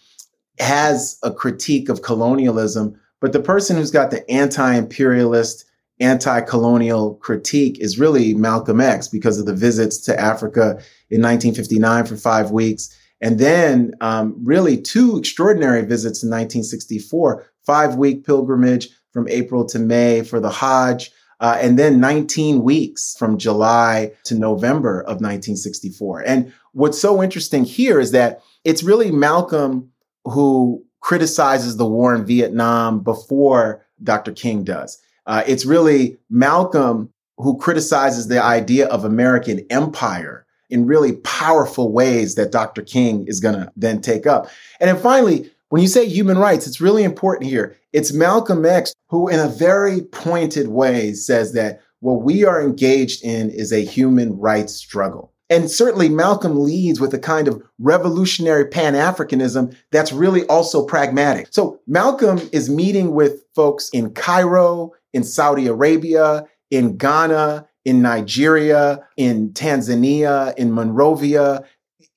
Has 0.58 1.20
a 1.22 1.32
critique 1.32 1.88
of 1.88 2.02
colonialism, 2.02 3.00
but 3.22 3.32
the 3.32 3.40
person 3.40 3.78
who's 3.78 3.92
got 3.92 4.10
the 4.10 4.28
anti 4.30 4.74
imperialist, 4.74 5.66
anti 6.00 6.42
colonial 6.42 7.14
critique 7.18 7.80
is 7.80 8.00
really 8.00 8.34
Malcolm 8.34 8.82
X 8.82 9.08
because 9.08 9.38
of 9.40 9.46
the 9.46 9.54
visits 9.54 10.00
to 10.00 10.20
Africa 10.20 10.82
in 11.12 11.22
1959 11.22 12.06
for 12.08 12.18
five 12.18 12.50
weeks. 12.50 12.90
And 13.22 13.38
then, 13.38 13.94
um, 14.02 14.36
really, 14.44 14.82
two 14.82 15.20
extraordinary 15.20 15.84
visits 15.84 16.24
in 16.24 16.30
1964 16.30 17.46
five 17.68 17.96
week 17.96 18.26
pilgrimage 18.26 18.90
from 19.12 19.28
April 19.28 19.64
to 19.66 19.78
May 19.78 20.24
for 20.24 20.40
the 20.40 20.50
Hajj 20.50 21.12
uh, 21.40 21.58
and 21.60 21.78
then 21.78 22.00
19 22.00 22.64
weeks 22.64 23.16
from 23.18 23.38
July 23.38 24.12
to 24.24 24.36
November 24.36 25.02
of 25.02 25.22
1964. 25.22 26.22
And 26.22 26.54
what's 26.74 27.00
so 27.00 27.22
interesting 27.22 27.64
here 27.64 28.00
is 28.00 28.12
that 28.12 28.42
it's 28.64 28.84
really 28.84 29.12
Malcolm 29.12 29.92
who 30.26 30.84
criticizes 31.02 31.78
the 31.78 31.86
war 31.86 32.16
in 32.16 32.26
Vietnam 32.26 33.02
before 33.02 33.86
Dr. 34.04 34.32
King 34.32 34.64
does. 34.64 35.00
Uh, 35.26 35.44
it's 35.46 35.66
really 35.66 36.18
Malcolm 36.30 37.12
who 37.38 37.58
criticizes 37.58 38.28
the 38.28 38.42
idea 38.42 38.88
of 38.88 39.04
American 39.04 39.66
empire 39.70 40.46
in 40.70 40.88
really 40.88 41.14
powerful 41.18 41.92
ways 41.92 42.36
that 42.36 42.52
Dr. 42.52 42.82
King 42.82 43.26
is 43.28 43.40
going 43.40 43.56
to 43.56 43.72
then 43.76 44.02
take 44.02 44.26
up. 44.26 44.50
And 44.80 44.90
then 44.90 44.98
finally, 44.98 45.52
When 45.76 45.82
you 45.82 45.90
say 45.90 46.08
human 46.08 46.38
rights, 46.38 46.68
it's 46.68 46.80
really 46.80 47.04
important 47.04 47.50
here. 47.50 47.76
It's 47.92 48.14
Malcolm 48.14 48.66
X 48.66 48.94
who, 49.10 49.28
in 49.28 49.42
a 49.42 49.50
very 49.50 50.04
pointed 50.04 50.70
way, 50.70 51.12
says 51.12 51.52
that 51.52 51.82
what 52.00 52.24
we 52.24 52.46
are 52.46 52.62
engaged 52.62 53.26
in 53.26 53.50
is 53.50 53.74
a 53.74 53.84
human 53.84 54.40
rights 54.40 54.74
struggle. 54.74 55.34
And 55.50 55.70
certainly 55.70 56.08
Malcolm 56.08 56.62
leads 56.62 57.02
with 57.02 57.14
a 57.14 57.20
kind 57.20 57.50
of 57.50 57.62
revolutionary 57.78 58.68
Pan 58.68 58.94
Africanism 58.94 59.76
that's 59.92 60.14
really 60.14 60.46
also 60.46 60.86
pragmatic. 60.86 61.50
So 61.52 61.82
Malcolm 61.88 62.40
is 62.54 62.70
meeting 62.70 63.14
with 63.14 63.44
folks 63.54 63.90
in 63.90 64.14
Cairo, 64.14 64.94
in 65.12 65.26
Saudi 65.26 65.68
Arabia, 65.68 66.46
in 66.72 66.96
Ghana, 66.96 67.68
in 67.84 68.02
Nigeria, 68.02 69.06
in 69.18 69.50
Tanzania, 69.50 70.56
in 70.56 70.72
Monrovia, 70.72 71.66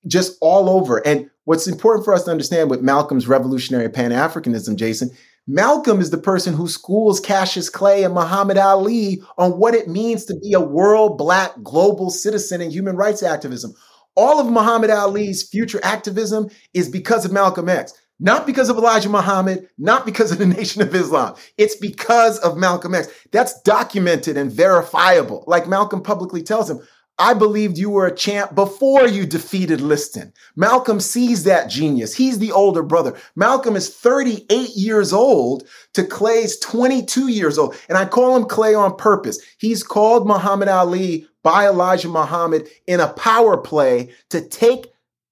just 0.07 0.39
all 0.41 0.71
over. 0.71 1.05
And 1.05 1.29
what's 1.49 1.67
important 1.67 2.05
for 2.05 2.13
us 2.13 2.25
to 2.25 2.31
understand 2.31 2.69
with 2.69 2.83
Malcolm's 2.83 3.27
revolutionary 3.27 3.89
Pan 3.89 4.11
Africanism, 4.11 4.77
Jason, 4.77 5.09
Malcolm 5.47 5.99
is 5.99 6.11
the 6.11 6.19
person 6.19 6.53
who 6.53 6.69
schools 6.69 7.21
Cassius 7.21 7.71
Clay 7.71 8.05
and 8.05 8.13
Muhammad 8.13 8.59
Ali 8.59 9.23
on 9.39 9.53
what 9.53 9.75
it 9.75 9.89
means 9.89 10.27
to 10.27 10.37
be 10.43 10.53
a 10.53 10.61
world 10.61 11.17
black 11.17 11.53
global 11.63 12.11
citizen 12.11 12.61
and 12.61 12.71
human 12.71 12.97
rights 12.97 13.23
activism. 13.23 13.73
All 14.15 14.39
of 14.39 14.53
Muhammad 14.53 14.91
Ali's 14.91 15.43
future 15.43 15.81
activism 15.83 16.51
is 16.75 16.91
because 16.91 17.25
of 17.25 17.33
Malcolm 17.33 17.71
X. 17.71 17.95
Not 18.21 18.45
because 18.47 18.69
of 18.69 18.77
Elijah 18.77 19.09
Muhammad, 19.09 19.71
not 19.79 20.05
because 20.05 20.31
of 20.31 20.37
the 20.37 20.47
Nation 20.59 20.83
of 20.83 20.95
Islam. 20.95 21.35
It's 21.57 21.77
because 21.77 22.39
of 22.41 22.59
Malcolm 22.59 22.95
X. 22.95 23.09
That's 23.33 23.59
documented 23.63 24.37
and 24.37 24.53
verifiable. 24.53 25.45
Like 25.47 25.67
Malcolm 25.67 26.03
publicly 26.03 26.43
tells 26.43 26.69
him, 26.69 26.81
I 27.19 27.35
believed 27.35 27.79
you 27.79 27.91
were 27.91 28.07
a 28.07 28.15
champ 28.15 28.55
before 28.55 29.09
you 29.09 29.27
defeated 29.27 29.81
Liston. 29.81 30.33
Malcolm 30.55 31.01
sees 31.01 31.45
that 31.45 31.69
genius. 31.69 32.15
He's 32.15 32.39
the 32.39 32.53
older 32.53 32.83
brother. 32.83 33.17
Malcolm 33.35 33.75
is 33.75 33.93
38 33.95 34.71
years 34.77 35.13
old 35.13 35.67
to 35.95 36.05
Clay's 36.05 36.59
22 36.61 37.29
years 37.29 37.59
old. 37.59 37.75
And 37.89 37.99
I 37.99 38.05
call 38.05 38.37
him 38.37 38.45
Clay 38.45 38.75
on 38.75 38.97
purpose. 38.97 39.41
He's 39.59 39.83
called 39.83 40.29
Muhammad 40.29 40.69
Ali 40.69 41.27
by 41.43 41.67
Elijah 41.67 42.09
Muhammad 42.09 42.69
in 42.87 43.01
a 43.01 43.13
power 43.15 43.57
play 43.57 44.11
to 44.31 44.41
take 44.41 44.87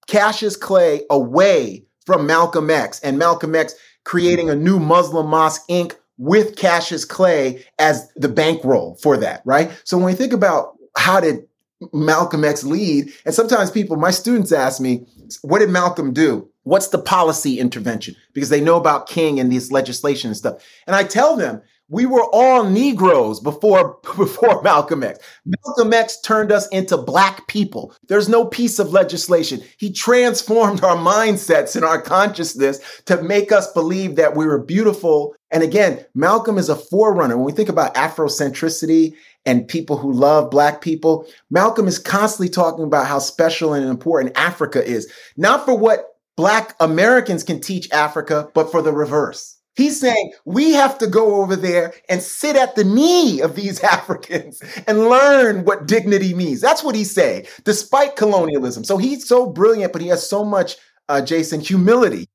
Cassius 0.09 0.57
Clay 0.57 1.03
away 1.09 1.85
from 2.05 2.27
Malcolm 2.27 2.71
X 2.71 3.01
and 3.01 3.19
Malcolm 3.19 3.55
X 3.55 3.75
creating 4.05 4.49
a 4.51 4.55
new 4.55 4.79
Muslim 4.79 5.29
Mosque 5.29 5.63
Inc. 5.69 5.95
with 6.17 6.57
Cassius 6.57 7.05
Clay 7.05 7.65
as 7.79 8.11
the 8.15 8.29
bankroll 8.29 8.97
for 9.03 9.17
that, 9.17 9.43
right? 9.45 9.71
So 9.85 9.97
when 9.97 10.07
we 10.07 10.15
think 10.15 10.33
about 10.33 10.77
how 10.97 11.21
did 11.21 11.47
Malcolm 11.93 12.45
X 12.45 12.65
lead. 12.65 13.11
And 13.25 13.35
sometimes 13.35 13.71
people, 13.71 13.97
my 13.97 14.11
students 14.11 14.53
ask 14.53 14.81
me, 14.81 15.07
what 15.43 15.59
did 15.59 15.71
Malcolm 15.71 16.13
do? 16.13 16.49
What's 16.63 16.89
the 16.89 16.99
policy 16.99 17.59
intervention? 17.59 18.17
Because 18.33 18.49
they 18.49 18.61
know 18.61 18.77
about 18.77 19.09
King 19.09 19.39
and 19.39 19.53
this 19.53 19.71
legislation 19.71 20.29
and 20.29 20.37
stuff. 20.37 20.65
And 20.87 20.97
I 20.97 21.05
tell 21.05 21.37
them, 21.37 21.63
we 21.89 22.05
were 22.05 22.25
all 22.33 22.65
Negroes 22.65 23.39
before, 23.39 23.99
before 24.17 24.63
Malcolm 24.63 25.05
X. 25.05 25.19
Malcolm 25.45 25.93
X 25.93 26.21
turned 26.21 26.51
us 26.51 26.67
into 26.69 26.97
black 26.97 27.47
people. 27.47 27.95
There's 28.09 28.29
no 28.29 28.45
piece 28.45 28.79
of 28.79 28.93
legislation. 28.93 29.63
He 29.79 29.93
transformed 29.93 30.83
our 30.83 30.97
mindsets 30.97 31.77
and 31.77 31.85
our 31.85 32.01
consciousness 32.01 32.81
to 33.07 33.23
make 33.23 33.53
us 33.53 33.73
believe 33.73 34.17
that 34.17 34.37
we 34.37 34.47
were 34.47 34.63
beautiful. 34.63 35.37
And 35.57 35.65
again, 35.65 36.05
Malcolm 36.15 36.59
is 36.59 36.69
a 36.69 36.77
forerunner. 36.77 37.35
When 37.39 37.47
we 37.47 37.53
think 37.53 37.71
about 37.71 37.95
Afrocentricity 37.95 39.15
and 39.47 39.67
people 39.67 39.97
who 39.97 40.13
love 40.13 40.51
black 40.51 40.83
people, 40.83 41.27
Malcolm 41.49 41.89
is 41.89 41.99
constantly 41.99 42.51
talking 42.51 42.85
about 42.85 43.07
how 43.07 43.19
special 43.19 43.73
and 43.73 43.89
important 43.89 44.37
Africa 44.37 44.85
is, 44.85 45.11
not 45.39 45.65
for 45.65 45.75
what 45.75 46.19
black 46.37 46.77
Americans 46.79 47.43
can 47.43 47.59
teach 47.59 47.91
Africa, 47.91 48.51
but 48.53 48.71
for 48.71 48.83
the 48.83 48.93
reverse. 48.93 49.57
He's 49.77 49.99
saying 49.99 50.35
we 50.45 50.73
have 50.73 50.99
to 50.99 51.07
go 51.07 51.37
over 51.37 51.57
there 51.57 51.95
and 52.11 52.21
sit 52.21 52.55
at 52.55 52.77
the 52.77 52.85
knee 52.85 53.41
of 53.41 53.57
these 53.57 53.81
Africans 53.83 54.63
and 54.87 55.09
learn 55.09 55.65
what 55.65 55.89
dignity 55.89 56.35
means. 56.35 56.61
That's 56.61 56.85
what 56.85 56.95
he's 56.95 57.15
saying, 57.15 57.47
despite 57.65 58.17
colonialism. 58.17 58.85
So 58.85 58.99
he's 58.99 59.27
so 59.27 59.47
brilliant, 59.47 59.95
but 59.95 60.03
he 60.03 60.09
has 60.09 60.29
so 60.29 60.45
much, 60.45 60.77
uh, 61.09 61.23
Jason, 61.23 61.61
humility. 61.61 62.29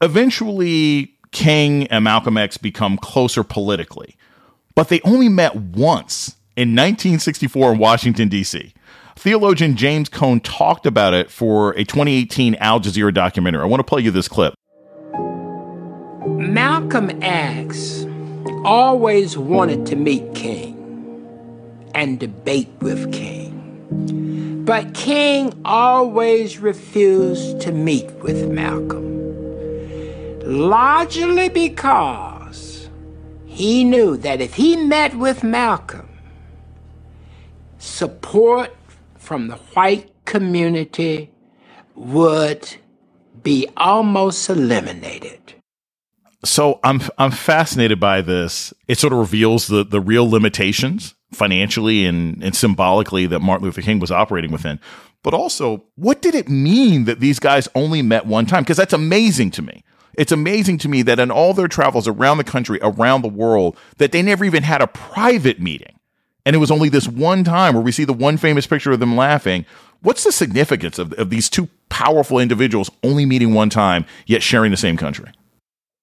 Eventually, 0.00 1.16
King 1.32 1.86
and 1.88 2.04
Malcolm 2.04 2.36
X 2.36 2.56
become 2.56 2.96
closer 2.96 3.42
politically, 3.44 4.16
but 4.74 4.88
they 4.88 5.00
only 5.02 5.28
met 5.28 5.54
once 5.56 6.36
in 6.56 6.70
1964 6.70 7.72
in 7.72 7.78
Washington, 7.78 8.28
D.C. 8.28 8.74
Theologian 9.16 9.76
James 9.76 10.08
Cone 10.08 10.40
talked 10.40 10.86
about 10.86 11.12
it 11.14 11.30
for 11.30 11.72
a 11.72 11.84
2018 11.84 12.54
Al 12.56 12.80
Jazeera 12.80 13.12
documentary. 13.12 13.62
I 13.62 13.66
want 13.66 13.80
to 13.80 13.84
play 13.84 14.02
you 14.02 14.10
this 14.10 14.28
clip. 14.28 14.54
Malcolm 16.26 17.22
X 17.22 18.06
always 18.64 19.36
wanted 19.36 19.86
to 19.86 19.96
meet 19.96 20.34
King 20.34 20.76
and 21.94 22.18
debate 22.18 22.70
with 22.80 23.12
King. 23.12 24.62
But 24.64 24.94
King 24.94 25.60
always 25.64 26.58
refused 26.58 27.60
to 27.62 27.72
meet 27.72 28.10
with 28.22 28.48
Malcolm, 28.50 29.19
largely 30.42 31.48
because 31.48 32.88
he 33.46 33.84
knew 33.84 34.16
that 34.18 34.40
if 34.40 34.54
he 34.54 34.76
met 34.76 35.14
with 35.16 35.42
Malcolm, 35.42 36.08
support 37.78 38.74
from 39.18 39.48
the 39.48 39.56
white 39.56 40.10
community 40.24 41.30
would 41.94 42.76
be 43.42 43.68
almost 43.76 44.48
eliminated. 44.48 45.54
So 46.44 46.80
I'm 46.82 47.02
I'm 47.18 47.30
fascinated 47.30 48.00
by 48.00 48.22
this. 48.22 48.72
It 48.88 48.98
sort 48.98 49.12
of 49.12 49.18
reveals 49.18 49.66
the 49.66 49.84
the 49.84 50.00
real 50.00 50.28
limitations 50.28 51.14
financially 51.32 52.06
and, 52.06 52.42
and 52.42 52.56
symbolically 52.56 53.26
that 53.26 53.40
Martin 53.40 53.66
Luther 53.66 53.82
King 53.82 54.00
was 54.00 54.10
operating 54.10 54.50
within. 54.50 54.80
But 55.22 55.34
also, 55.34 55.84
what 55.96 56.22
did 56.22 56.34
it 56.34 56.48
mean 56.48 57.04
that 57.04 57.20
these 57.20 57.38
guys 57.38 57.68
only 57.74 58.02
met 58.02 58.26
one 58.26 58.46
time? 58.46 58.62
Because 58.62 58.78
that's 58.78 58.92
amazing 58.92 59.50
to 59.52 59.62
me. 59.62 59.84
It's 60.14 60.32
amazing 60.32 60.78
to 60.78 60.88
me 60.88 61.02
that 61.02 61.20
in 61.20 61.30
all 61.30 61.54
their 61.54 61.68
travels 61.68 62.08
around 62.08 62.38
the 62.38 62.44
country, 62.44 62.78
around 62.82 63.22
the 63.22 63.28
world, 63.28 63.76
that 63.98 64.12
they 64.12 64.22
never 64.22 64.44
even 64.44 64.62
had 64.62 64.82
a 64.82 64.86
private 64.86 65.60
meeting. 65.60 65.98
And 66.44 66.56
it 66.56 66.58
was 66.58 66.70
only 66.70 66.88
this 66.88 67.06
one 67.06 67.44
time 67.44 67.74
where 67.74 67.82
we 67.82 67.92
see 67.92 68.04
the 68.04 68.12
one 68.12 68.36
famous 68.36 68.66
picture 68.66 68.92
of 68.92 69.00
them 69.00 69.16
laughing. 69.16 69.66
What's 70.02 70.24
the 70.24 70.32
significance 70.32 70.98
of, 70.98 71.12
of 71.14 71.30
these 71.30 71.50
two 71.50 71.68
powerful 71.90 72.38
individuals 72.38 72.90
only 73.02 73.26
meeting 73.26 73.52
one 73.52 73.70
time, 73.70 74.06
yet 74.26 74.42
sharing 74.42 74.70
the 74.70 74.76
same 74.76 74.96
country? 74.96 75.30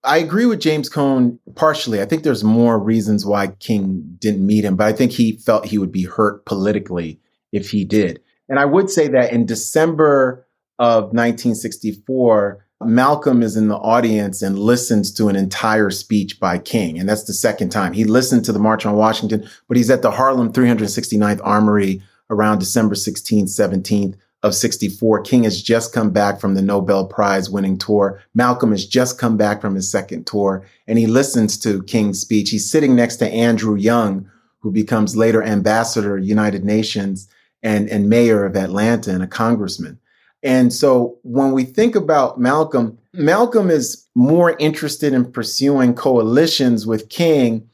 I 0.03 0.19
agree 0.19 0.45
with 0.45 0.61
James 0.61 0.89
Cone 0.89 1.39
partially. 1.55 2.01
I 2.01 2.05
think 2.05 2.23
there's 2.23 2.43
more 2.43 2.79
reasons 2.79 3.25
why 3.25 3.47
King 3.47 4.15
didn't 4.19 4.45
meet 4.45 4.63
him, 4.63 4.75
but 4.75 4.87
I 4.87 4.93
think 4.93 5.11
he 5.11 5.33
felt 5.33 5.65
he 5.65 5.77
would 5.77 5.91
be 5.91 6.03
hurt 6.03 6.45
politically 6.45 7.19
if 7.51 7.71
he 7.71 7.83
did. 7.83 8.21
And 8.47 8.59
I 8.59 8.65
would 8.65 8.89
say 8.89 9.07
that 9.09 9.33
in 9.33 9.45
December 9.45 10.47
of 10.79 11.05
1964, 11.05 12.66
Malcolm 12.83 13.41
is 13.41 13.57
in 13.57 13.69
the 13.69 13.77
audience 13.77 14.41
and 14.41 14.59
listens 14.59 15.11
to 15.11 15.29
an 15.29 15.35
entire 15.35 15.89
speech 15.89 16.39
by 16.39 16.59
King. 16.59 16.99
And 16.99 17.09
that's 17.09 17.23
the 17.23 17.33
second 17.33 17.69
time. 17.69 17.93
He 17.93 18.03
listened 18.03 18.45
to 18.45 18.51
the 18.51 18.59
March 18.59 18.85
on 18.85 18.95
Washington, 18.95 19.49
but 19.67 19.77
he's 19.77 19.89
at 19.89 20.03
the 20.03 20.11
Harlem 20.11 20.53
369th 20.53 21.41
Armory 21.43 22.03
around 22.29 22.59
December 22.59 22.93
16th, 22.93 23.45
17th 23.45 24.15
of 24.43 24.53
64. 24.53 25.21
King 25.23 25.43
has 25.43 25.61
just 25.61 25.91
come 25.91 26.11
back 26.11 26.39
from 26.39 26.53
the 26.53 26.61
Nobel 26.61 27.07
Prize 27.07 27.49
winning 27.49 27.79
tour. 27.79 28.21
Malcolm 28.35 28.71
has 28.71 28.85
just 28.85 29.17
come 29.17 29.37
back 29.37 29.59
from 29.59 29.73
his 29.73 29.89
second 29.89 30.27
tour 30.27 30.63
and 30.85 30.99
he 30.99 31.07
listens 31.07 31.57
to 31.59 31.81
King's 31.83 32.19
speech. 32.19 32.51
He's 32.51 32.69
sitting 32.69 32.95
next 32.95 33.15
to 33.17 33.29
Andrew 33.29 33.75
Young, 33.75 34.29
who 34.59 34.71
becomes 34.71 35.17
later 35.17 35.41
ambassador 35.41 36.17
United 36.17 36.63
Nations 36.63 37.27
and, 37.63 37.89
and 37.89 38.07
mayor 38.07 38.45
of 38.45 38.55
Atlanta 38.55 39.11
and 39.11 39.23
a 39.23 39.27
congressman. 39.27 39.99
And 40.43 40.71
so 40.71 41.17
when 41.23 41.51
we 41.51 41.63
think 41.63 41.95
about 41.95 42.39
Malcolm, 42.39 42.97
Malcolm 43.13 43.69
is 43.69 44.05
more 44.15 44.55
interested 44.59 45.13
in 45.13 45.31
pursuing 45.31 45.93
coalitions 45.93 46.85
with 46.85 47.09
King 47.09 47.67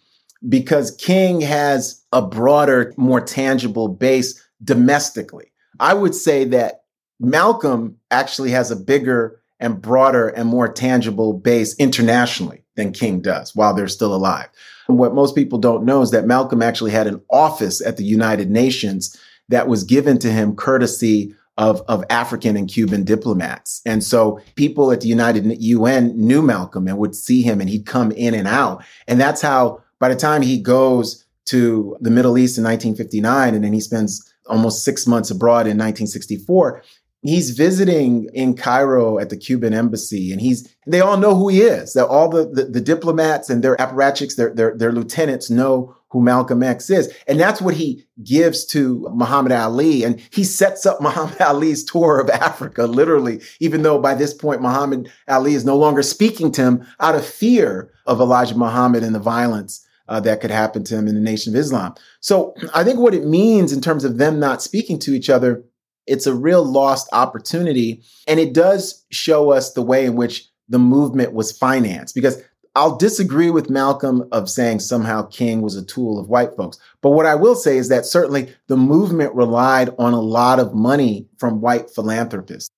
because 0.47 0.91
King 0.95 1.41
has 1.41 2.01
a 2.11 2.21
broader, 2.21 2.93
more 2.97 3.21
tangible 3.21 3.87
base 3.87 4.41
domestically. 4.63 5.51
I 5.79 5.93
would 5.93 6.15
say 6.15 6.45
that 6.45 6.83
Malcolm 7.19 7.97
actually 8.11 8.51
has 8.51 8.71
a 8.71 8.75
bigger 8.75 9.39
and 9.59 9.81
broader 9.81 10.27
and 10.29 10.49
more 10.49 10.71
tangible 10.71 11.33
base 11.33 11.75
internationally 11.77 12.63
than 12.75 12.91
King 12.91 13.21
does 13.21 13.55
while 13.55 13.73
they're 13.73 13.87
still 13.87 14.13
alive. 14.13 14.49
And 14.87 14.97
what 14.97 15.13
most 15.13 15.35
people 15.35 15.59
don't 15.59 15.85
know 15.85 16.01
is 16.01 16.11
that 16.11 16.25
Malcolm 16.25 16.61
actually 16.61 16.91
had 16.91 17.07
an 17.07 17.21
office 17.29 17.85
at 17.85 17.97
the 17.97 18.03
United 18.03 18.49
Nations 18.49 19.17
that 19.49 19.67
was 19.67 19.83
given 19.83 20.17
to 20.19 20.31
him 20.31 20.55
courtesy 20.55 21.35
of, 21.57 21.81
of 21.87 22.03
African 22.09 22.57
and 22.57 22.67
Cuban 22.67 23.03
diplomats. 23.03 23.81
And 23.85 24.03
so 24.03 24.39
people 24.55 24.91
at 24.91 25.01
the 25.01 25.07
United 25.07 25.61
UN 25.61 26.17
knew 26.17 26.41
Malcolm 26.41 26.87
and 26.87 26.97
would 26.97 27.15
see 27.15 27.41
him 27.41 27.61
and 27.61 27.69
he'd 27.69 27.85
come 27.85 28.11
in 28.11 28.33
and 28.33 28.47
out. 28.47 28.83
And 29.07 29.19
that's 29.19 29.41
how 29.41 29.83
by 29.99 30.09
the 30.09 30.15
time 30.15 30.41
he 30.41 30.59
goes 30.59 31.25
to 31.45 31.95
the 32.01 32.09
Middle 32.09 32.37
East 32.37 32.57
in 32.57 32.63
1959 32.63 33.53
and 33.53 33.63
then 33.63 33.73
he 33.73 33.79
spends 33.79 34.33
almost 34.47 34.83
six 34.83 35.05
months 35.05 35.29
abroad 35.29 35.67
in 35.67 35.77
1964, 35.77 36.83
he's 37.23 37.51
visiting 37.51 38.29
in 38.33 38.55
Cairo 38.55 39.17
at 39.17 39.29
the 39.29 39.37
Cuban 39.37 39.73
embassy, 39.73 40.31
and 40.31 40.41
he's 40.41 40.73
they 40.85 40.99
all 40.99 41.17
know 41.17 41.35
who 41.35 41.49
he 41.49 41.61
is. 41.61 41.93
That 41.93 42.07
all 42.07 42.29
the, 42.29 42.45
the, 42.45 42.65
the 42.65 42.81
diplomats 42.81 43.49
and 43.49 43.63
their 43.63 43.75
apparatchiks, 43.77 44.35
their, 44.35 44.53
their 44.53 44.77
their 44.77 44.91
lieutenants 44.91 45.49
know 45.49 45.95
who 46.09 46.21
Malcolm 46.21 46.61
X 46.61 46.89
is, 46.89 47.11
and 47.27 47.39
that's 47.39 47.61
what 47.61 47.73
he 47.73 48.05
gives 48.23 48.65
to 48.65 49.09
Muhammad 49.13 49.51
Ali, 49.51 50.03
and 50.03 50.21
he 50.31 50.43
sets 50.43 50.85
up 50.85 51.01
Muhammad 51.01 51.41
Ali's 51.41 51.83
tour 51.83 52.19
of 52.19 52.29
Africa, 52.29 52.85
literally. 52.85 53.41
Even 53.59 53.81
though 53.81 53.99
by 53.99 54.13
this 54.13 54.33
point 54.33 54.61
Muhammad 54.61 55.11
Ali 55.27 55.55
is 55.55 55.65
no 55.65 55.77
longer 55.77 56.03
speaking 56.03 56.51
to 56.51 56.61
him 56.61 56.85
out 56.99 57.15
of 57.15 57.25
fear 57.25 57.91
of 58.05 58.19
Elijah 58.19 58.57
Muhammad 58.57 59.03
and 59.03 59.15
the 59.15 59.19
violence. 59.19 59.85
Uh, 60.09 60.19
that 60.19 60.41
could 60.41 60.51
happen 60.51 60.83
to 60.83 60.97
him 60.97 61.07
in 61.07 61.15
the 61.15 61.21
Nation 61.21 61.55
of 61.55 61.59
Islam. 61.59 61.95
So 62.19 62.53
I 62.73 62.83
think 62.83 62.99
what 62.99 63.13
it 63.13 63.25
means 63.25 63.71
in 63.71 63.79
terms 63.79 64.03
of 64.03 64.17
them 64.17 64.37
not 64.37 64.61
speaking 64.61 64.99
to 64.99 65.13
each 65.13 65.29
other 65.29 65.63
it's 66.07 66.27
a 66.27 66.35
real 66.35 66.63
lost 66.63 67.07
opportunity. 67.13 68.03
And 68.27 68.39
it 68.39 68.53
does 68.53 69.05
show 69.11 69.51
us 69.51 69.73
the 69.73 69.81
way 69.81 70.05
in 70.05 70.15
which 70.15 70.49
the 70.69 70.79
movement 70.79 71.33
was 71.33 71.51
financed 71.51 72.15
because 72.15 72.41
I'll 72.75 72.95
disagree 72.95 73.51
with 73.51 73.69
Malcolm 73.69 74.27
of 74.31 74.49
saying 74.49 74.79
somehow 74.79 75.27
King 75.27 75.61
was 75.61 75.75
a 75.75 75.85
tool 75.85 76.19
of 76.19 76.27
white 76.27 76.55
folks. 76.55 76.79
But 77.01 77.11
what 77.11 77.27
I 77.27 77.35
will 77.35 77.55
say 77.55 77.77
is 77.77 77.89
that 77.89 78.05
certainly 78.05 78.53
the 78.67 78.77
movement 78.77 79.35
relied 79.35 79.91
on 79.99 80.13
a 80.13 80.21
lot 80.21 80.59
of 80.59 80.73
money 80.73 81.27
from 81.37 81.61
white 81.61 81.91
philanthropists. 81.91 82.69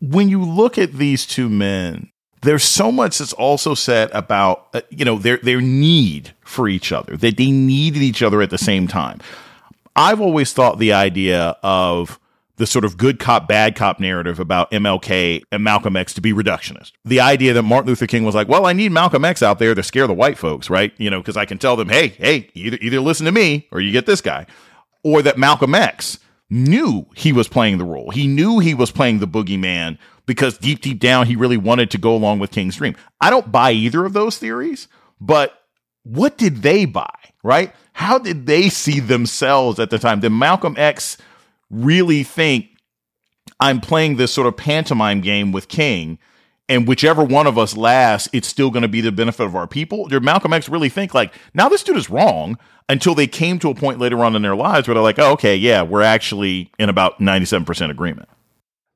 When 0.00 0.28
you 0.28 0.42
look 0.42 0.78
at 0.78 0.94
these 0.94 1.26
two 1.26 1.48
men, 1.48 2.10
there's 2.42 2.64
so 2.64 2.90
much 2.90 3.18
that's 3.18 3.34
also 3.34 3.74
said 3.74 4.10
about 4.12 4.68
uh, 4.74 4.80
you 4.88 5.04
know 5.04 5.18
their 5.18 5.36
their 5.36 5.60
need 5.60 6.34
for 6.40 6.68
each 6.68 6.90
other 6.90 7.16
that 7.18 7.36
they 7.36 7.50
needed 7.50 8.02
each 8.02 8.22
other 8.22 8.40
at 8.40 8.50
the 8.50 8.58
same 8.58 8.88
time. 8.88 9.20
I've 9.94 10.20
always 10.20 10.52
thought 10.52 10.78
the 10.78 10.94
idea 10.94 11.56
of 11.62 12.18
the 12.60 12.66
sort 12.66 12.84
of 12.84 12.98
good 12.98 13.18
cop, 13.18 13.48
bad 13.48 13.74
cop 13.74 13.98
narrative 13.98 14.38
about 14.38 14.70
MLK 14.70 15.42
and 15.50 15.64
Malcolm 15.64 15.96
X 15.96 16.12
to 16.12 16.20
be 16.20 16.34
reductionist. 16.34 16.92
The 17.06 17.18
idea 17.18 17.54
that 17.54 17.62
Martin 17.62 17.88
Luther 17.88 18.06
King 18.06 18.22
was 18.22 18.34
like, 18.34 18.48
well, 18.48 18.66
I 18.66 18.74
need 18.74 18.92
Malcolm 18.92 19.24
X 19.24 19.42
out 19.42 19.58
there 19.58 19.74
to 19.74 19.82
scare 19.82 20.06
the 20.06 20.12
white 20.12 20.36
folks, 20.36 20.68
right? 20.68 20.92
You 20.98 21.08
know, 21.08 21.20
because 21.20 21.38
I 21.38 21.46
can 21.46 21.56
tell 21.56 21.74
them, 21.74 21.88
hey, 21.88 22.08
hey, 22.08 22.50
either, 22.52 22.76
either 22.82 23.00
listen 23.00 23.24
to 23.24 23.32
me 23.32 23.66
or 23.72 23.80
you 23.80 23.90
get 23.90 24.04
this 24.04 24.20
guy. 24.20 24.44
Or 25.02 25.22
that 25.22 25.38
Malcolm 25.38 25.74
X 25.74 26.18
knew 26.50 27.06
he 27.16 27.32
was 27.32 27.48
playing 27.48 27.78
the 27.78 27.84
role. 27.86 28.10
He 28.10 28.26
knew 28.26 28.58
he 28.58 28.74
was 28.74 28.90
playing 28.90 29.20
the 29.20 29.26
boogeyman 29.26 29.96
because 30.26 30.58
deep, 30.58 30.82
deep 30.82 31.00
down, 31.00 31.28
he 31.28 31.36
really 31.36 31.56
wanted 31.56 31.90
to 31.92 31.98
go 31.98 32.14
along 32.14 32.40
with 32.40 32.50
King's 32.50 32.76
dream. 32.76 32.94
I 33.22 33.30
don't 33.30 33.50
buy 33.50 33.72
either 33.72 34.04
of 34.04 34.12
those 34.12 34.36
theories, 34.36 34.86
but 35.18 35.62
what 36.02 36.36
did 36.36 36.56
they 36.56 36.84
buy, 36.84 37.14
right? 37.42 37.72
How 37.94 38.18
did 38.18 38.44
they 38.44 38.68
see 38.68 39.00
themselves 39.00 39.80
at 39.80 39.88
the 39.88 39.98
time? 39.98 40.20
Did 40.20 40.30
Malcolm 40.32 40.74
X 40.76 41.16
really 41.70 42.22
think 42.22 42.66
I'm 43.60 43.80
playing 43.80 44.16
this 44.16 44.32
sort 44.32 44.46
of 44.46 44.56
pantomime 44.56 45.20
game 45.20 45.52
with 45.52 45.68
King, 45.68 46.18
and 46.68 46.86
whichever 46.86 47.24
one 47.24 47.46
of 47.46 47.58
us 47.58 47.76
lasts, 47.76 48.28
it's 48.32 48.48
still 48.48 48.70
going 48.70 48.82
to 48.82 48.88
be 48.88 49.00
the 49.00 49.12
benefit 49.12 49.44
of 49.44 49.56
our 49.56 49.66
people? 49.66 50.06
Did 50.06 50.22
Malcolm 50.22 50.52
X 50.52 50.68
really 50.68 50.88
think 50.88 51.14
like, 51.14 51.34
now 51.52 51.68
this 51.68 51.82
dude 51.82 51.96
is 51.96 52.08
wrong? 52.08 52.58
Until 52.88 53.14
they 53.14 53.28
came 53.28 53.60
to 53.60 53.70
a 53.70 53.74
point 53.74 54.00
later 54.00 54.24
on 54.24 54.34
in 54.34 54.42
their 54.42 54.56
lives 54.56 54.88
where 54.88 54.94
they're 54.94 55.02
like, 55.02 55.20
oh, 55.20 55.32
okay, 55.32 55.54
yeah, 55.54 55.82
we're 55.82 56.02
actually 56.02 56.72
in 56.76 56.88
about 56.88 57.20
97% 57.20 57.88
agreement. 57.88 58.28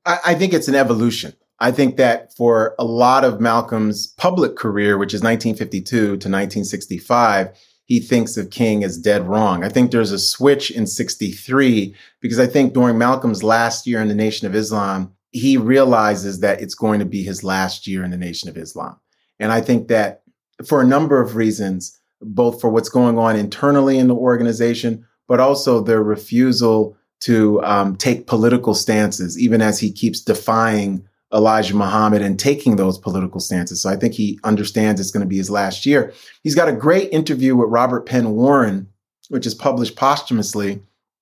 I, 0.05 0.19
I 0.25 0.35
think 0.35 0.53
it's 0.53 0.67
an 0.67 0.75
evolution. 0.75 1.33
I 1.59 1.71
think 1.71 1.95
that 1.95 2.35
for 2.35 2.75
a 2.77 2.83
lot 2.83 3.23
of 3.23 3.39
Malcolm's 3.39 4.07
public 4.07 4.57
career, 4.57 4.97
which 4.97 5.13
is 5.13 5.21
1952 5.21 5.97
to 5.97 6.11
1965, 6.11 7.57
he 7.85 7.99
thinks 7.99 8.35
of 8.35 8.49
King 8.49 8.83
as 8.83 8.97
dead 8.97 9.27
wrong. 9.27 9.63
I 9.63 9.69
think 9.69 9.91
there's 9.91 10.11
a 10.11 10.19
switch 10.19 10.71
in 10.71 10.87
63 10.87 11.95
because 12.19 12.39
I 12.39 12.47
think 12.47 12.73
during 12.73 12.97
Malcolm's 12.97 13.43
last 13.43 13.87
year 13.87 14.01
in 14.01 14.07
the 14.07 14.15
Nation 14.15 14.47
of 14.47 14.55
Islam, 14.55 15.13
he 15.31 15.57
realizes 15.57 16.39
that 16.39 16.61
it's 16.61 16.75
going 16.75 16.99
to 16.99 17.05
be 17.05 17.21
his 17.21 17.43
last 17.43 17.87
year 17.87 18.03
in 18.03 18.11
the 18.11 18.17
Nation 18.17 18.49
of 18.49 18.57
Islam. 18.57 18.99
And 19.39 19.51
I 19.51 19.61
think 19.61 19.87
that 19.89 20.23
for 20.65 20.81
a 20.81 20.85
number 20.85 21.21
of 21.21 21.35
reasons, 21.35 21.99
both 22.21 22.59
for 22.59 22.69
what's 22.69 22.89
going 22.89 23.19
on 23.19 23.35
internally 23.35 23.99
in 23.99 24.07
the 24.07 24.15
organization, 24.15 25.05
but 25.27 25.39
also 25.39 25.81
their 25.81 26.01
refusal 26.01 26.97
to 27.21 27.61
um, 27.63 27.95
take 27.95 28.27
political 28.27 28.73
stances, 28.73 29.37
even 29.39 29.61
as 29.61 29.79
he 29.79 29.91
keeps 29.91 30.21
defying 30.21 31.07
Elijah 31.35 31.75
Muhammad 31.75 32.21
and 32.21 32.39
taking 32.39 32.77
those 32.77 32.97
political 32.97 33.39
stances. 33.39 33.81
So 33.81 33.89
I 33.89 33.97
think 33.97 34.13
he 34.13 34.39
understands 34.43 35.01
it's 35.01 35.11
going 35.11 35.25
to 35.25 35.27
be 35.27 35.37
his 35.37 35.49
last 35.49 35.85
year. 35.85 36.13
He's 36.43 36.55
got 36.55 36.69
a 36.69 36.73
great 36.73 37.11
interview 37.11 37.55
with 37.55 37.69
Robert 37.69 38.05
Penn 38.05 38.31
Warren, 38.31 38.87
which 39.29 39.45
is 39.45 39.53
published 39.53 39.97
posthumously 39.97 40.81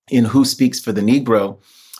in 0.09 0.25
Who 0.25 0.45
Speaks 0.45 0.79
for 0.79 0.91
the 0.91 1.01
Negro. 1.01 1.57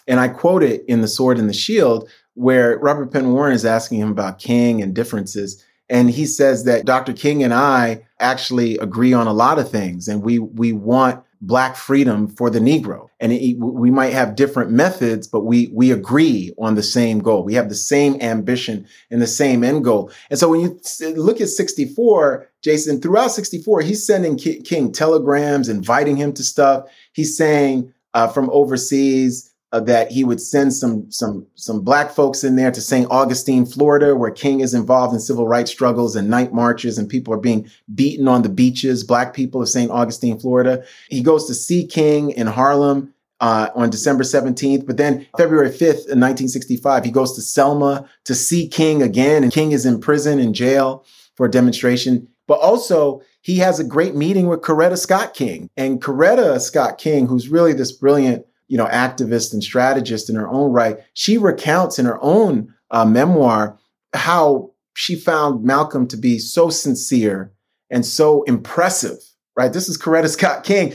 And 0.07 0.19
I 0.19 0.27
quote 0.27 0.63
it 0.63 0.83
in 0.87 1.01
The 1.01 1.07
Sword 1.07 1.39
and 1.39 1.49
the 1.49 1.53
Shield, 1.53 2.07
where 2.35 2.77
Robert 2.79 3.11
Penn 3.11 3.33
Warren 3.33 3.53
is 3.53 3.65
asking 3.65 3.99
him 3.99 4.11
about 4.11 4.39
King 4.39 4.81
and 4.81 4.93
differences. 4.93 5.63
And 5.89 6.11
he 6.11 6.25
says 6.25 6.65
that 6.65 6.85
Dr. 6.85 7.13
King 7.13 7.43
and 7.43 7.53
I 7.53 8.05
actually 8.19 8.77
agree 8.77 9.13
on 9.13 9.27
a 9.27 9.33
lot 9.33 9.59
of 9.59 9.69
things. 9.69 10.07
And 10.07 10.21
we, 10.21 10.39
we 10.39 10.71
want 10.73 11.23
black 11.45 11.75
freedom 11.75 12.27
for 12.27 12.49
the 12.49 12.59
negro. 12.59 13.09
And 13.19 13.33
it, 13.33 13.57
we 13.59 13.91
might 13.91 14.13
have 14.13 14.35
different 14.35 14.71
methods 14.71 15.27
but 15.27 15.41
we 15.41 15.69
we 15.73 15.91
agree 15.91 16.53
on 16.57 16.75
the 16.75 16.83
same 16.83 17.19
goal. 17.19 17.43
We 17.43 17.55
have 17.55 17.69
the 17.69 17.75
same 17.75 18.19
ambition 18.21 18.87
and 19.11 19.21
the 19.21 19.27
same 19.27 19.63
end 19.63 19.83
goal. 19.83 20.11
And 20.29 20.39
so 20.39 20.49
when 20.49 20.61
you 20.61 20.79
look 21.15 21.41
at 21.41 21.49
64 21.49 22.49
jason 22.63 23.01
throughout 23.01 23.31
64 23.31 23.81
he's 23.81 24.05
sending 24.05 24.37
king 24.37 24.91
telegrams 24.91 25.69
inviting 25.69 26.15
him 26.15 26.33
to 26.33 26.43
stuff. 26.43 26.85
He's 27.11 27.35
saying 27.37 27.93
uh, 28.13 28.27
from 28.27 28.49
overseas 28.51 29.52
uh, 29.73 29.79
that 29.79 30.11
he 30.11 30.23
would 30.23 30.39
send 30.39 30.71
some 30.71 31.11
some 31.11 31.45
some 31.55 31.81
black 31.81 32.11
folks 32.11 32.43
in 32.43 32.55
there 32.55 32.71
to 32.71 32.79
St. 32.79 33.09
Augustine, 33.09 33.65
Florida, 33.65 34.15
where 34.15 34.29
King 34.29 34.59
is 34.59 34.75
involved 34.75 35.13
in 35.15 35.19
civil 35.19 35.47
rights 35.47 35.71
struggles 35.71 36.15
and 36.15 36.29
night 36.29 36.53
marches, 36.53 36.99
and 36.99 37.09
people 37.09 37.33
are 37.33 37.39
being 37.39 37.67
beaten 37.93 38.27
on 38.27 38.43
the 38.43 38.49
beaches. 38.49 39.03
Black 39.03 39.33
people 39.33 39.63
of 39.63 39.67
St. 39.67 39.89
Augustine, 39.89 40.39
Florida. 40.39 40.83
He 41.09 41.23
goes 41.23 41.47
to 41.47 41.55
see 41.55 41.85
King 41.85 42.31
in 42.31 42.47
Harlem. 42.47 43.13
Uh, 43.39 43.69
on 43.75 43.89
December 43.89 44.23
17th. 44.23 44.85
But 44.85 44.95
then 44.95 45.27
February 45.37 45.67
5th, 45.67 46.07
in 46.07 46.21
1965, 46.21 47.03
he 47.03 47.11
goes 47.11 47.35
to 47.35 47.41
Selma 47.41 48.07
to 48.23 48.33
see 48.33 48.69
King 48.69 49.01
again. 49.01 49.43
And 49.43 49.51
King 49.51 49.73
is 49.73 49.85
in 49.85 49.99
prison, 49.99 50.39
in 50.39 50.53
jail 50.53 51.03
for 51.35 51.47
a 51.47 51.51
demonstration. 51.51 52.29
But 52.47 52.59
also, 52.59 53.21
he 53.41 53.57
has 53.57 53.81
a 53.81 53.83
great 53.83 54.15
meeting 54.15 54.47
with 54.47 54.61
Coretta 54.61 54.97
Scott 54.97 55.33
King. 55.33 55.69
And 55.75 56.01
Coretta 56.01 56.61
Scott 56.61 56.97
King, 56.97 57.27
who's 57.27 57.49
really 57.49 57.73
this 57.73 57.91
brilliant 57.91 58.45
you 58.67 58.77
know, 58.77 58.87
activist 58.87 59.53
and 59.53 59.63
strategist 59.63 60.29
in 60.29 60.35
her 60.35 60.47
own 60.47 60.71
right, 60.71 60.97
she 61.13 61.37
recounts 61.37 61.99
in 61.99 62.05
her 62.05 62.17
own 62.21 62.73
uh, 62.91 63.05
memoir 63.05 63.77
how 64.13 64.71
she 64.95 65.15
found 65.15 65.63
Malcolm 65.63 66.07
to 66.07 66.17
be 66.17 66.37
so 66.37 66.69
sincere 66.69 67.51
and 67.89 68.05
so 68.05 68.43
impressive, 68.43 69.17
right? 69.55 69.73
This 69.73 69.89
is 69.89 69.97
Coretta 69.97 70.29
Scott 70.29 70.63
King, 70.63 70.93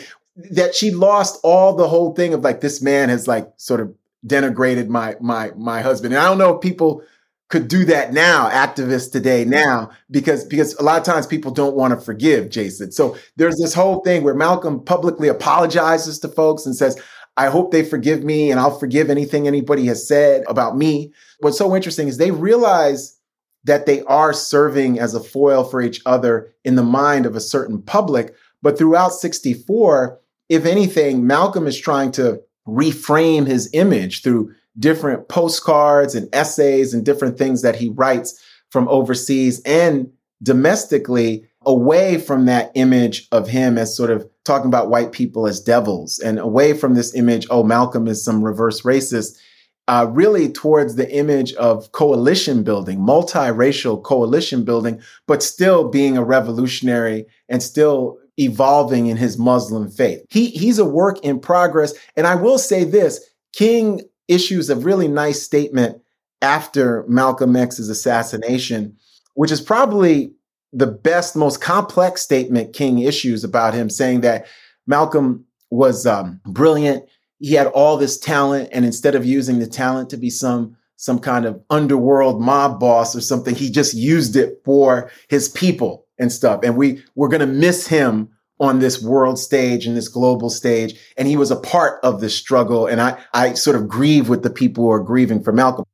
that 0.50 0.74
she 0.74 0.90
lost 0.90 1.40
all 1.42 1.74
the 1.74 1.88
whole 1.88 2.14
thing 2.14 2.32
of 2.32 2.42
like, 2.42 2.60
this 2.60 2.80
man 2.80 3.08
has 3.08 3.26
like 3.26 3.48
sort 3.56 3.80
of 3.80 3.92
denigrated 4.26 4.88
my, 4.88 5.16
my, 5.20 5.50
my 5.56 5.80
husband. 5.80 6.14
And 6.14 6.22
I 6.22 6.26
don't 6.26 6.38
know 6.38 6.54
if 6.54 6.60
people 6.60 7.02
could 7.48 7.66
do 7.66 7.84
that 7.86 8.12
now, 8.12 8.48
activists 8.50 9.10
today 9.10 9.44
now, 9.44 9.90
because, 10.10 10.44
because 10.44 10.74
a 10.74 10.82
lot 10.82 10.98
of 10.98 11.04
times 11.04 11.26
people 11.26 11.50
don't 11.50 11.74
want 11.74 11.92
to 11.92 12.04
forgive 12.04 12.50
Jason. 12.50 12.92
So 12.92 13.16
there's 13.36 13.56
this 13.56 13.74
whole 13.74 14.00
thing 14.00 14.22
where 14.22 14.34
Malcolm 14.34 14.84
publicly 14.84 15.28
apologizes 15.28 16.18
to 16.20 16.28
folks 16.28 16.66
and 16.66 16.76
says, 16.76 17.00
I 17.38 17.50
hope 17.50 17.70
they 17.70 17.84
forgive 17.84 18.24
me 18.24 18.50
and 18.50 18.58
I'll 18.58 18.78
forgive 18.78 19.10
anything 19.10 19.46
anybody 19.46 19.86
has 19.86 20.06
said 20.06 20.42
about 20.48 20.76
me. 20.76 21.12
What's 21.38 21.56
so 21.56 21.74
interesting 21.74 22.08
is 22.08 22.18
they 22.18 22.32
realize 22.32 23.16
that 23.62 23.86
they 23.86 24.02
are 24.02 24.32
serving 24.32 24.98
as 24.98 25.14
a 25.14 25.22
foil 25.22 25.62
for 25.62 25.80
each 25.80 26.00
other 26.04 26.52
in 26.64 26.74
the 26.74 26.82
mind 26.82 27.26
of 27.26 27.36
a 27.36 27.40
certain 27.40 27.80
public. 27.80 28.34
But 28.60 28.76
throughout 28.76 29.12
64, 29.12 30.18
if 30.48 30.66
anything, 30.66 31.28
Malcolm 31.28 31.68
is 31.68 31.78
trying 31.78 32.10
to 32.12 32.42
reframe 32.66 33.46
his 33.46 33.70
image 33.72 34.22
through 34.22 34.52
different 34.76 35.28
postcards 35.28 36.16
and 36.16 36.28
essays 36.34 36.92
and 36.92 37.04
different 37.04 37.38
things 37.38 37.62
that 37.62 37.76
he 37.76 37.88
writes 37.90 38.42
from 38.70 38.88
overseas 38.88 39.62
and 39.64 40.10
domestically 40.42 41.47
away 41.68 42.16
from 42.16 42.46
that 42.46 42.72
image 42.74 43.28
of 43.30 43.46
him 43.46 43.76
as 43.76 43.94
sort 43.94 44.10
of 44.10 44.26
talking 44.44 44.66
about 44.68 44.88
white 44.88 45.12
people 45.12 45.46
as 45.46 45.60
devils 45.60 46.18
and 46.18 46.38
away 46.38 46.72
from 46.72 46.94
this 46.94 47.14
image, 47.14 47.46
oh, 47.50 47.62
Malcolm 47.62 48.08
is 48.08 48.24
some 48.24 48.42
reverse 48.42 48.80
racist, 48.80 49.38
uh, 49.86 50.06
really 50.10 50.50
towards 50.50 50.94
the 50.94 51.14
image 51.14 51.52
of 51.54 51.92
coalition 51.92 52.62
building, 52.62 52.98
multiracial 52.98 54.02
coalition 54.02 54.64
building, 54.64 54.98
but 55.26 55.42
still 55.42 55.90
being 55.90 56.16
a 56.16 56.24
revolutionary 56.24 57.26
and 57.50 57.62
still 57.62 58.18
evolving 58.38 59.06
in 59.06 59.18
his 59.18 59.36
Muslim 59.36 59.90
faith. 59.90 60.24
He, 60.30 60.46
he's 60.46 60.78
a 60.78 60.86
work 60.86 61.22
in 61.22 61.38
progress. 61.38 61.92
And 62.16 62.26
I 62.26 62.34
will 62.34 62.58
say 62.58 62.84
this 62.84 63.20
King 63.52 64.00
issues 64.26 64.70
a 64.70 64.76
really 64.76 65.08
nice 65.08 65.42
statement 65.42 66.00
after 66.40 67.04
Malcolm 67.08 67.56
X's 67.56 67.90
assassination, 67.90 68.96
which 69.34 69.50
is 69.50 69.60
probably 69.60 70.32
the 70.72 70.86
best, 70.86 71.36
most 71.36 71.60
complex 71.60 72.22
statement 72.22 72.72
King 72.72 72.98
issues 73.00 73.44
about 73.44 73.74
him, 73.74 73.88
saying 73.88 74.20
that 74.22 74.46
Malcolm 74.86 75.44
was 75.70 76.06
um, 76.06 76.40
brilliant. 76.46 77.04
he 77.38 77.54
had 77.54 77.68
all 77.68 77.96
this 77.96 78.18
talent, 78.18 78.68
and 78.72 78.84
instead 78.84 79.14
of 79.14 79.24
using 79.24 79.58
the 79.58 79.66
talent 79.66 80.10
to 80.10 80.16
be 80.16 80.30
some 80.30 80.76
some 81.00 81.20
kind 81.20 81.44
of 81.44 81.62
underworld 81.70 82.40
mob 82.40 82.80
boss 82.80 83.14
or 83.14 83.20
something, 83.20 83.54
he 83.54 83.70
just 83.70 83.94
used 83.94 84.34
it 84.34 84.60
for 84.64 85.10
his 85.28 85.48
people 85.48 86.06
and 86.18 86.32
stuff. 86.32 86.60
And 86.64 86.76
we 86.76 87.02
we're 87.14 87.28
gonna 87.28 87.46
miss 87.46 87.86
him 87.86 88.30
on 88.60 88.78
this 88.78 89.02
world 89.02 89.38
stage 89.38 89.86
and 89.86 89.96
this 89.96 90.08
global 90.08 90.50
stage. 90.50 90.98
And 91.16 91.28
he 91.28 91.36
was 91.36 91.50
a 91.50 91.60
part 91.60 92.00
of 92.02 92.20
the 92.20 92.28
struggle. 92.28 92.86
And 92.86 93.00
I, 93.00 93.18
I 93.32 93.54
sort 93.54 93.76
of 93.76 93.88
grieve 93.88 94.28
with 94.28 94.42
the 94.42 94.50
people 94.50 94.84
who 94.84 94.90
are 94.90 95.00
grieving 95.00 95.42
for 95.42 95.52
Malcolm. 95.52 95.84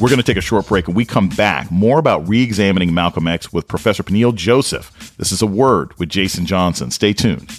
We're 0.00 0.08
going 0.08 0.18
to 0.18 0.24
take 0.24 0.36
a 0.36 0.40
short 0.40 0.68
break 0.68 0.86
and 0.86 0.96
we 0.96 1.04
come 1.04 1.28
back. 1.28 1.72
More 1.72 1.98
about 1.98 2.28
re 2.28 2.40
examining 2.40 2.94
Malcolm 2.94 3.26
X 3.26 3.52
with 3.52 3.66
Professor 3.66 4.04
Peniel 4.04 4.30
Joseph. 4.30 5.16
This 5.16 5.32
is 5.32 5.42
a 5.42 5.46
word 5.46 5.98
with 5.98 6.08
Jason 6.08 6.46
Johnson. 6.46 6.92
Stay 6.92 7.12
tuned. 7.12 7.58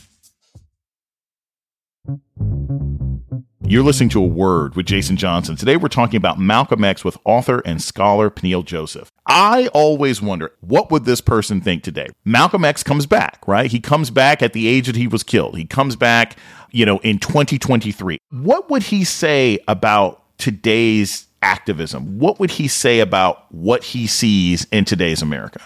You're 3.66 3.84
listening 3.84 4.10
to 4.10 4.24
a 4.24 4.26
word 4.26 4.76
with 4.76 4.86
Jason 4.86 5.18
Johnson. 5.18 5.58
Today 5.58 5.76
we're 5.76 5.90
talking 5.90 6.16
about 6.16 6.40
Malcolm 6.40 6.84
X 6.84 7.04
with 7.04 7.18
author 7.26 7.62
and 7.66 7.82
scholar 7.82 8.30
Peniel 8.30 8.64
Joseph. 8.64 9.12
I 9.28 9.68
always 9.74 10.22
wonder 10.22 10.54
what 10.62 10.92
would 10.92 11.04
this 11.04 11.20
person 11.20 11.60
think 11.60 11.84
today? 11.84 12.08
Malcolm 12.24 12.64
X 12.64 12.84
comes 12.84 13.06
back, 13.06 13.46
right? 13.48 13.70
He 13.70 13.82
comes 13.82 14.12
back 14.12 14.42
at 14.42 14.54
the 14.54 14.68
age 14.68 14.88
that 14.88 14.96
he 14.96 15.08
was 15.08 15.24
killed. 15.24 15.58
He 15.58 15.66
comes 15.66 15.98
back, 15.98 16.38
you 16.72 16.86
know, 16.86 17.00
in 17.00 17.20
2023. 17.20 18.18
What 18.32 18.70
would 18.70 18.84
he 18.84 19.04
say 19.04 19.60
about 19.68 20.24
today's 20.38 21.28
activism? 21.42 22.20
What 22.20 22.40
would 22.40 22.52
he 22.52 22.68
say 22.68 23.00
about 23.00 23.52
what 23.54 23.84
he 23.84 24.08
sees 24.08 24.66
in 24.72 24.86
today's 24.86 25.22
America? 25.22 25.62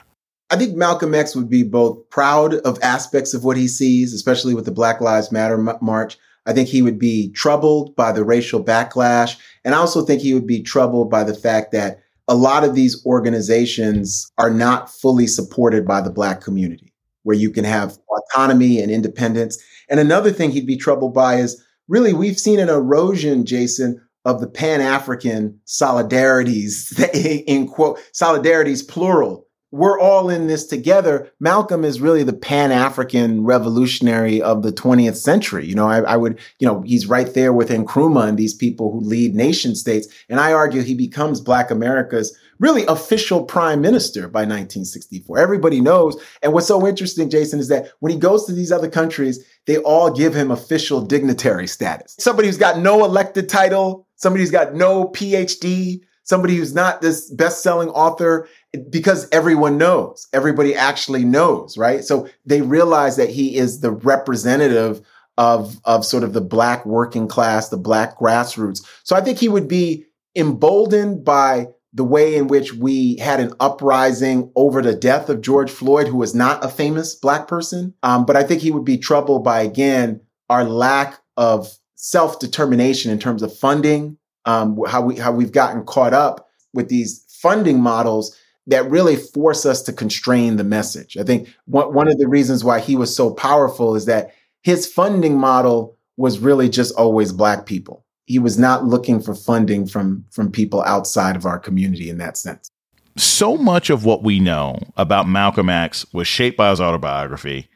I 0.49 0.55
think 0.55 0.75
Malcolm 0.75 1.15
X 1.15 1.35
would 1.35 1.49
be 1.49 1.63
both 1.63 2.09
proud 2.09 2.55
of 2.55 2.77
aspects 2.83 3.33
of 3.33 3.43
what 3.43 3.57
he 3.57 3.67
sees, 3.67 4.13
especially 4.13 4.53
with 4.53 4.65
the 4.65 4.71
Black 4.71 5.01
Lives 5.01 5.31
Matter 5.31 5.57
march. 5.81 6.17
I 6.45 6.53
think 6.53 6.67
he 6.67 6.81
would 6.81 6.99
be 6.99 7.31
troubled 7.31 7.95
by 7.95 8.11
the 8.11 8.23
racial 8.23 8.63
backlash. 8.63 9.37
And 9.63 9.73
I 9.73 9.77
also 9.77 10.05
think 10.05 10.21
he 10.21 10.33
would 10.33 10.45
be 10.45 10.61
troubled 10.61 11.09
by 11.09 11.23
the 11.23 11.33
fact 11.33 11.71
that 11.71 12.01
a 12.27 12.35
lot 12.35 12.63
of 12.63 12.75
these 12.75 13.03
organizations 13.05 14.31
are 14.37 14.49
not 14.49 14.91
fully 14.91 15.27
supported 15.27 15.87
by 15.87 16.01
the 16.01 16.11
Black 16.11 16.41
community, 16.41 16.93
where 17.23 17.35
you 17.35 17.49
can 17.49 17.63
have 17.63 17.97
autonomy 18.09 18.81
and 18.81 18.91
independence. 18.91 19.57
And 19.89 19.99
another 19.99 20.31
thing 20.31 20.51
he'd 20.51 20.67
be 20.67 20.77
troubled 20.77 21.13
by 21.13 21.35
is 21.35 21.63
really, 21.87 22.13
we've 22.13 22.39
seen 22.39 22.59
an 22.59 22.69
erosion, 22.69 23.45
Jason, 23.45 24.02
of 24.25 24.39
the 24.39 24.47
Pan 24.47 24.81
African 24.81 25.59
solidarities, 25.65 26.97
in 27.47 27.67
quote, 27.67 27.99
solidarities 28.13 28.87
plural. 28.87 29.47
We're 29.71 29.99
all 29.99 30.29
in 30.29 30.45
this 30.45 30.67
together. 30.67 31.31
Malcolm 31.39 31.83
is 31.83 31.99
really 31.99 32.21
the 32.21 32.31
Pan 32.31 32.71
African 32.71 33.43
revolutionary 33.43 34.39
of 34.39 34.61
the 34.61 34.71
20th 34.71 35.15
century. 35.15 35.65
You 35.65 35.73
know, 35.73 35.89
I, 35.89 36.01
I, 36.01 36.15
would, 36.15 36.39
you 36.59 36.67
know, 36.67 36.81
he's 36.81 37.07
right 37.07 37.33
there 37.33 37.51
with 37.51 37.69
Nkrumah 37.69 38.27
and 38.27 38.37
these 38.37 38.53
people 38.53 38.91
who 38.91 38.99
lead 38.99 39.33
nation 39.33 39.73
states. 39.75 40.07
And 40.29 40.39
I 40.39 40.53
argue 40.53 40.83
he 40.83 40.93
becomes 40.93 41.41
Black 41.41 41.71
America's 41.71 42.37
really 42.59 42.85
official 42.85 43.43
prime 43.43 43.81
minister 43.81 44.27
by 44.27 44.41
1964. 44.41 45.39
Everybody 45.39 45.81
knows. 45.81 46.21
And 46.43 46.53
what's 46.53 46.67
so 46.67 46.85
interesting, 46.87 47.29
Jason, 47.31 47.59
is 47.59 47.67
that 47.69 47.91
when 47.99 48.11
he 48.11 48.17
goes 48.17 48.45
to 48.45 48.53
these 48.53 48.71
other 48.71 48.89
countries, 48.89 49.43
they 49.65 49.77
all 49.79 50.11
give 50.11 50.33
him 50.35 50.51
official 50.51 51.01
dignitary 51.01 51.67
status. 51.67 52.15
Somebody 52.19 52.47
who's 52.47 52.57
got 52.57 52.79
no 52.79 53.03
elected 53.03 53.49
title, 53.49 54.07
somebody 54.23 54.41
who's 54.41 54.51
got 54.51 54.73
no 54.73 55.05
PhD, 55.09 55.99
somebody 56.23 56.55
who's 56.55 56.73
not 56.73 57.01
this 57.01 57.29
best-selling 57.29 57.89
author 57.89 58.47
because 58.89 59.27
everyone 59.31 59.77
knows 59.77 60.27
everybody 60.33 60.73
actually 60.75 61.23
knows 61.23 61.77
right? 61.77 62.03
So 62.03 62.27
they 62.45 62.61
realize 62.61 63.17
that 63.17 63.29
he 63.29 63.55
is 63.55 63.81
the 63.81 63.91
representative 63.91 65.01
of 65.37 65.79
of 65.85 66.05
sort 66.05 66.23
of 66.23 66.33
the 66.33 66.41
black 66.41 66.85
working 66.85 67.27
class 67.27 67.69
the 67.69 67.77
black 67.77 68.17
grassroots. 68.17 68.85
So 69.03 69.15
i 69.15 69.21
think 69.21 69.39
he 69.39 69.49
would 69.49 69.67
be 69.67 70.05
emboldened 70.35 71.23
by 71.25 71.67
the 71.95 72.03
way 72.03 72.35
in 72.35 72.47
which 72.47 72.73
we 72.73 73.17
had 73.17 73.39
an 73.39 73.53
uprising 73.59 74.51
over 74.55 74.81
the 74.81 74.95
death 74.95 75.29
of 75.29 75.41
george 75.41 75.71
floyd 75.71 76.07
who 76.07 76.17
was 76.17 76.35
not 76.35 76.63
a 76.63 76.69
famous 76.69 77.15
black 77.15 77.47
person. 77.47 77.93
Um, 78.03 78.25
but 78.25 78.35
i 78.35 78.43
think 78.43 78.61
he 78.61 78.71
would 78.71 78.85
be 78.85 78.97
troubled 78.97 79.43
by 79.43 79.61
again 79.61 80.21
our 80.49 80.63
lack 80.63 81.19
of 81.35 81.67
self-determination 82.03 83.09
in 83.09 83.17
terms 83.17 83.41
of 83.41 83.57
funding 83.57 84.17
um, 84.43 84.77
how 84.87 85.01
we 85.01 85.15
how 85.15 85.31
we've 85.31 85.53
gotten 85.53 85.85
caught 85.85 86.13
up 86.13 86.49
with 86.73 86.89
these 86.89 87.25
funding 87.41 87.79
models 87.79 88.37
that 88.67 88.89
really 88.89 89.15
force 89.15 89.65
us 89.65 89.81
to 89.83 89.93
constrain 89.93 90.57
the 90.57 90.65
message. 90.65 91.15
I 91.15 91.23
think 91.23 91.47
one, 91.65 91.93
one 91.93 92.09
of 92.09 92.17
the 92.17 92.27
reasons 92.27 92.61
why 92.61 92.81
he 92.81 92.97
was 92.97 93.15
so 93.15 93.33
powerful 93.33 93.95
is 93.95 94.05
that 94.05 94.33
his 94.63 94.85
funding 94.85 95.37
model 95.37 95.97
was 96.17 96.39
really 96.39 96.67
just 96.67 96.93
always 96.95 97.31
black 97.31 97.65
people. 97.65 98.05
He 98.25 98.37
was 98.37 98.59
not 98.59 98.83
looking 98.83 99.21
for 99.21 99.33
funding 99.33 99.87
from 99.87 100.25
from 100.29 100.51
people 100.51 100.81
outside 100.81 101.37
of 101.37 101.45
our 101.45 101.57
community 101.57 102.09
in 102.09 102.17
that 102.17 102.35
sense. 102.35 102.69
So 103.15 103.55
much 103.55 103.89
of 103.89 104.03
what 104.03 104.23
we 104.23 104.41
know 104.41 104.77
about 104.97 105.29
Malcolm 105.29 105.69
X 105.69 106.05
was 106.11 106.27
shaped 106.27 106.57
by 106.57 106.69
his 106.69 106.81
autobiography. 106.81 107.69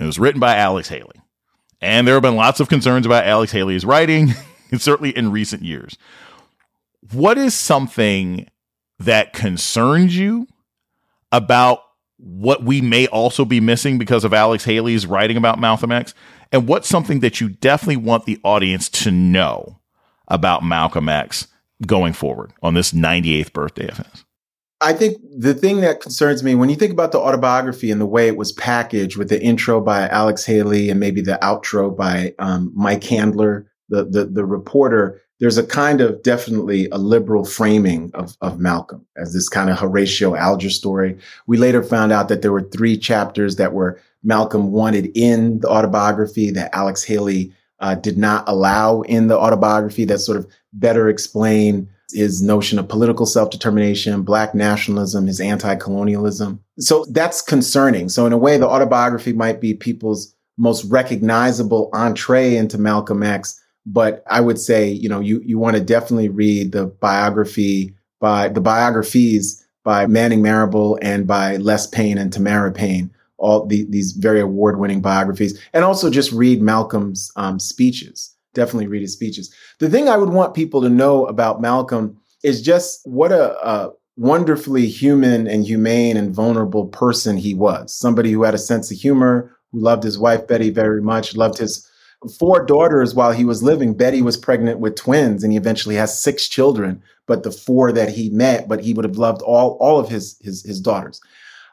It 0.00 0.04
was 0.04 0.18
written 0.18 0.40
by 0.40 0.56
Alex 0.56 0.88
Haley. 0.88 1.20
And 1.80 2.06
there 2.06 2.14
have 2.14 2.22
been 2.22 2.36
lots 2.36 2.60
of 2.60 2.68
concerns 2.68 3.06
about 3.06 3.24
Alex 3.24 3.52
Haley's 3.52 3.84
writing, 3.84 4.34
certainly 4.78 5.10
in 5.10 5.30
recent 5.30 5.62
years. 5.62 5.96
What 7.12 7.38
is 7.38 7.54
something 7.54 8.48
that 8.98 9.32
concerns 9.32 10.16
you 10.16 10.46
about 11.30 11.80
what 12.18 12.62
we 12.62 12.80
may 12.80 13.06
also 13.08 13.44
be 13.44 13.60
missing 13.60 13.98
because 13.98 14.24
of 14.24 14.32
Alex 14.32 14.64
Haley's 14.64 15.06
writing 15.06 15.36
about 15.36 15.60
Malcolm 15.60 15.92
X? 15.92 16.14
And 16.50 16.66
what's 16.66 16.88
something 16.88 17.20
that 17.20 17.40
you 17.40 17.50
definitely 17.50 17.96
want 17.96 18.24
the 18.24 18.40
audience 18.42 18.88
to 18.88 19.10
know 19.10 19.80
about 20.28 20.64
Malcolm 20.64 21.08
X 21.08 21.48
going 21.86 22.12
forward 22.12 22.52
on 22.62 22.74
this 22.74 22.92
98th 22.92 23.52
birthday 23.52 23.88
of 23.88 23.98
his? 23.98 24.25
I 24.80 24.92
think 24.92 25.16
the 25.34 25.54
thing 25.54 25.80
that 25.80 26.00
concerns 26.00 26.42
me 26.42 26.54
when 26.54 26.68
you 26.68 26.76
think 26.76 26.92
about 26.92 27.12
the 27.12 27.18
autobiography 27.18 27.90
and 27.90 28.00
the 28.00 28.06
way 28.06 28.28
it 28.28 28.36
was 28.36 28.52
packaged 28.52 29.16
with 29.16 29.30
the 29.30 29.42
intro 29.42 29.80
by 29.80 30.08
Alex 30.08 30.44
Haley 30.44 30.90
and 30.90 31.00
maybe 31.00 31.22
the 31.22 31.38
outro 31.42 31.96
by 31.96 32.34
um, 32.38 32.72
Mike 32.74 33.04
Handler, 33.04 33.66
the, 33.88 34.04
the, 34.04 34.26
the 34.26 34.44
reporter, 34.44 35.22
there's 35.40 35.56
a 35.56 35.66
kind 35.66 36.00
of 36.00 36.22
definitely 36.22 36.88
a 36.92 36.98
liberal 36.98 37.44
framing 37.44 38.10
of, 38.14 38.36
of 38.42 38.58
Malcolm 38.58 39.04
as 39.16 39.32
this 39.32 39.48
kind 39.48 39.70
of 39.70 39.78
Horatio 39.78 40.34
Alger 40.34 40.70
story. 40.70 41.18
We 41.46 41.56
later 41.56 41.82
found 41.82 42.12
out 42.12 42.28
that 42.28 42.42
there 42.42 42.52
were 42.52 42.62
three 42.62 42.98
chapters 42.98 43.56
that 43.56 43.72
were 43.72 44.00
Malcolm 44.22 44.72
wanted 44.72 45.10
in 45.14 45.60
the 45.60 45.68
autobiography 45.68 46.50
that 46.50 46.74
Alex 46.74 47.02
Haley 47.02 47.52
uh, 47.80 47.94
did 47.94 48.18
not 48.18 48.44
allow 48.46 49.02
in 49.02 49.28
the 49.28 49.38
autobiography 49.38 50.04
that 50.06 50.18
sort 50.18 50.38
of 50.38 50.46
better 50.72 51.08
explain 51.08 51.88
his 52.12 52.42
notion 52.42 52.78
of 52.78 52.88
political 52.88 53.26
self-determination, 53.26 54.22
black 54.22 54.54
nationalism, 54.54 55.26
his 55.26 55.40
anti-colonialism. 55.40 56.60
So 56.78 57.04
that's 57.10 57.42
concerning. 57.42 58.08
So 58.08 58.26
in 58.26 58.32
a 58.32 58.38
way, 58.38 58.58
the 58.58 58.68
autobiography 58.68 59.32
might 59.32 59.60
be 59.60 59.74
people's 59.74 60.34
most 60.56 60.84
recognizable 60.84 61.90
entree 61.92 62.56
into 62.56 62.78
Malcolm 62.78 63.22
X 63.22 63.60
but 63.86 64.24
I 64.28 64.40
would 64.40 64.58
say, 64.58 64.90
you 64.90 65.08
know, 65.08 65.20
you, 65.20 65.40
you 65.44 65.58
want 65.58 65.76
to 65.76 65.82
definitely 65.82 66.28
read 66.28 66.72
the 66.72 66.86
biography 66.86 67.94
by 68.20 68.48
the 68.48 68.60
biographies 68.60 69.64
by 69.84 70.06
Manning 70.06 70.42
Marable 70.42 70.98
and 71.00 71.26
by 71.26 71.56
Les 71.58 71.86
Payne 71.86 72.18
and 72.18 72.32
Tamara 72.32 72.72
Payne, 72.72 73.14
all 73.38 73.64
the, 73.64 73.86
these 73.88 74.10
very 74.12 74.40
award 74.40 74.80
winning 74.80 75.00
biographies. 75.00 75.60
And 75.72 75.84
also 75.84 76.10
just 76.10 76.32
read 76.32 76.60
Malcolm's 76.60 77.30
um, 77.36 77.60
speeches. 77.60 78.34
Definitely 78.56 78.86
read 78.86 79.02
his 79.02 79.12
speeches. 79.12 79.54
The 79.80 79.90
thing 79.90 80.08
I 80.08 80.16
would 80.16 80.30
want 80.30 80.54
people 80.54 80.80
to 80.80 80.88
know 80.88 81.26
about 81.26 81.60
Malcolm 81.60 82.16
is 82.42 82.62
just 82.62 83.00
what 83.04 83.30
a, 83.30 83.54
a 83.66 83.92
wonderfully 84.16 84.86
human 84.86 85.46
and 85.46 85.66
humane 85.66 86.16
and 86.16 86.34
vulnerable 86.34 86.86
person 86.86 87.36
he 87.36 87.52
was. 87.52 87.94
Somebody 87.94 88.32
who 88.32 88.44
had 88.44 88.54
a 88.54 88.58
sense 88.58 88.90
of 88.90 88.96
humor, 88.96 89.54
who 89.72 89.80
loved 89.80 90.04
his 90.04 90.18
wife 90.18 90.48
Betty 90.48 90.70
very 90.70 91.02
much, 91.02 91.36
loved 91.36 91.58
his 91.58 91.86
four 92.38 92.64
daughters 92.64 93.14
while 93.14 93.32
he 93.32 93.44
was 93.44 93.62
living. 93.62 93.92
Betty 93.92 94.22
was 94.22 94.38
pregnant 94.38 94.80
with 94.80 94.96
twins, 94.96 95.44
and 95.44 95.52
he 95.52 95.58
eventually 95.58 95.96
has 95.96 96.18
six 96.18 96.48
children. 96.48 97.02
But 97.26 97.42
the 97.42 97.52
four 97.52 97.92
that 97.92 98.08
he 98.08 98.30
met, 98.30 98.68
but 98.68 98.82
he 98.82 98.94
would 98.94 99.04
have 99.04 99.18
loved 99.18 99.42
all 99.42 99.76
all 99.80 100.00
of 100.00 100.08
his 100.08 100.38
his 100.40 100.64
his 100.64 100.80
daughters. 100.80 101.20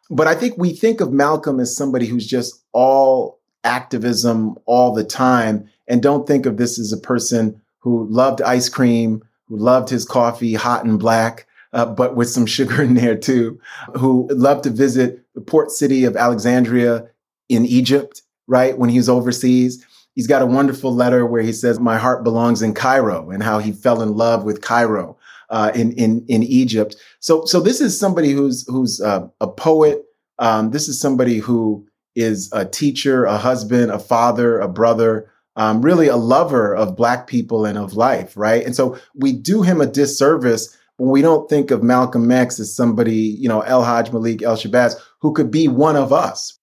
But 0.09 0.27
I 0.27 0.35
think 0.35 0.57
we 0.57 0.73
think 0.73 0.99
of 0.99 1.13
Malcolm 1.13 1.59
as 1.61 1.75
somebody 1.75 2.07
who's 2.07 2.27
just 2.27 2.61
all 2.73 3.39
activism 3.63 4.57
all 4.65 4.93
the 4.93 5.03
time, 5.03 5.69
and 5.87 6.01
don't 6.01 6.27
think 6.27 6.45
of 6.45 6.57
this 6.57 6.79
as 6.79 6.91
a 6.91 6.97
person 6.97 7.61
who 7.79 8.07
loved 8.09 8.41
ice 8.41 8.69
cream, 8.69 9.23
who 9.47 9.57
loved 9.57 9.89
his 9.89 10.05
coffee 10.05 10.53
hot 10.53 10.85
and 10.85 10.99
black. 10.99 11.47
Uh, 11.73 11.85
but 11.85 12.15
with 12.15 12.29
some 12.29 12.45
sugar 12.45 12.83
in 12.83 12.93
there 12.93 13.17
too, 13.17 13.59
who 13.95 14.27
loved 14.31 14.63
to 14.63 14.69
visit 14.69 15.25
the 15.33 15.41
port 15.41 15.71
city 15.71 16.05
of 16.05 16.15
Alexandria 16.15 17.07
in 17.49 17.65
Egypt, 17.65 18.21
right? 18.47 18.77
When 18.77 18.89
he 18.89 18.97
was 18.97 19.09
overseas 19.09 19.83
he's 20.15 20.27
got 20.27 20.41
a 20.41 20.47
wonderful 20.47 20.93
letter 20.93 21.25
where 21.25 21.41
he 21.41 21.53
says, 21.53 21.79
"My 21.79 21.97
heart 21.97 22.23
belongs 22.23 22.61
in 22.61 22.73
Cairo," 22.73 23.29
and 23.29 23.43
how 23.43 23.59
he 23.59 23.71
fell 23.71 24.01
in 24.01 24.15
love 24.15 24.43
with 24.43 24.61
Cairo 24.61 25.17
uh, 25.49 25.71
in 25.75 25.91
in 25.93 26.25
in 26.27 26.43
Egypt. 26.43 26.95
So 27.19 27.45
so 27.45 27.59
this 27.59 27.81
is 27.81 27.99
somebody 27.99 28.31
who's 28.31 28.65
who's 28.67 29.01
uh, 29.01 29.27
a 29.41 29.47
poet. 29.47 30.03
Um, 30.39 30.71
this 30.71 30.87
is 30.87 30.99
somebody 30.99 31.37
who 31.37 31.87
is 32.15 32.51
a 32.53 32.65
teacher, 32.65 33.25
a 33.25 33.37
husband, 33.37 33.91
a 33.91 33.99
father, 33.99 34.59
a 34.59 34.67
brother, 34.67 35.29
um, 35.55 35.81
really 35.81 36.07
a 36.07 36.17
lover 36.17 36.75
of 36.75 36.95
Black 36.95 37.27
people 37.27 37.65
and 37.65 37.77
of 37.77 37.93
life, 37.93 38.35
right? 38.35 38.65
And 38.65 38.75
so 38.75 38.97
we 39.15 39.33
do 39.33 39.61
him 39.61 39.81
a 39.81 39.85
disservice 39.85 40.75
when 40.97 41.09
we 41.09 41.21
don't 41.21 41.49
think 41.49 41.71
of 41.71 41.83
Malcolm 41.83 42.31
X 42.31 42.59
as 42.59 42.75
somebody, 42.75 43.15
you 43.15 43.47
know, 43.47 43.61
El 43.61 43.83
Hajj 43.83 44.11
Malik 44.11 44.41
El 44.41 44.55
Shabazz, 44.55 44.95
who 45.19 45.33
could 45.33 45.51
be 45.51 45.67
one 45.67 45.95
of 45.95 46.13
us, 46.13 46.59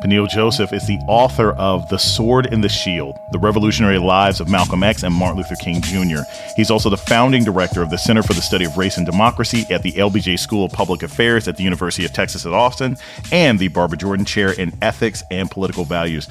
Peniel 0.00 0.28
Joseph 0.28 0.72
is 0.72 0.86
the 0.86 0.98
author 1.08 1.50
of 1.52 1.88
The 1.88 1.98
Sword 1.98 2.52
and 2.52 2.62
the 2.62 2.68
Shield 2.68 3.18
The 3.32 3.38
Revolutionary 3.40 3.98
Lives 3.98 4.38
of 4.38 4.48
Malcolm 4.48 4.84
X 4.84 5.02
and 5.02 5.12
Martin 5.12 5.38
Luther 5.38 5.56
King 5.56 5.82
Jr. 5.82 6.22
He's 6.54 6.70
also 6.70 6.88
the 6.88 6.96
founding 6.96 7.42
director 7.42 7.82
of 7.82 7.90
the 7.90 7.98
Center 7.98 8.22
for 8.22 8.32
the 8.32 8.40
Study 8.40 8.64
of 8.64 8.78
Race 8.78 8.96
and 8.96 9.04
Democracy 9.04 9.64
at 9.70 9.82
the 9.82 9.90
LBJ 9.92 10.38
School 10.38 10.64
of 10.66 10.72
Public 10.72 11.02
Affairs 11.02 11.48
at 11.48 11.56
the 11.56 11.64
University 11.64 12.04
of 12.04 12.12
Texas 12.12 12.46
at 12.46 12.52
Austin 12.52 12.96
and 13.32 13.58
the 13.58 13.66
Barbara 13.68 13.98
Jordan 13.98 14.24
Chair 14.24 14.52
in 14.52 14.72
Ethics 14.82 15.24
and 15.32 15.50
Political 15.50 15.84
Values. 15.84 16.28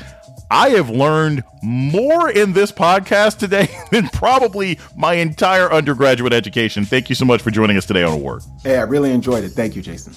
I 0.49 0.70
have 0.70 0.89
learned 0.89 1.43
more 1.61 2.30
in 2.32 2.53
this 2.53 2.72
podcast 2.72 3.38
today 3.38 3.68
than 3.91 4.07
probably 4.07 4.80
my 4.95 5.15
entire 5.15 5.70
undergraduate 5.70 6.32
education. 6.32 6.86
Thank 6.86 7.09
you 7.09 7.15
so 7.15 7.26
much 7.26 7.41
for 7.41 7.51
joining 7.51 7.76
us 7.76 7.86
today 7.86 8.03
on 8.03 8.13
A 8.13 8.18
Word. 8.18 8.43
Hey, 8.63 8.78
I 8.78 8.84
really 8.84 9.11
enjoyed 9.11 9.43
it. 9.43 9.49
Thank 9.49 9.76
you, 9.76 9.82
Jason. 9.82 10.13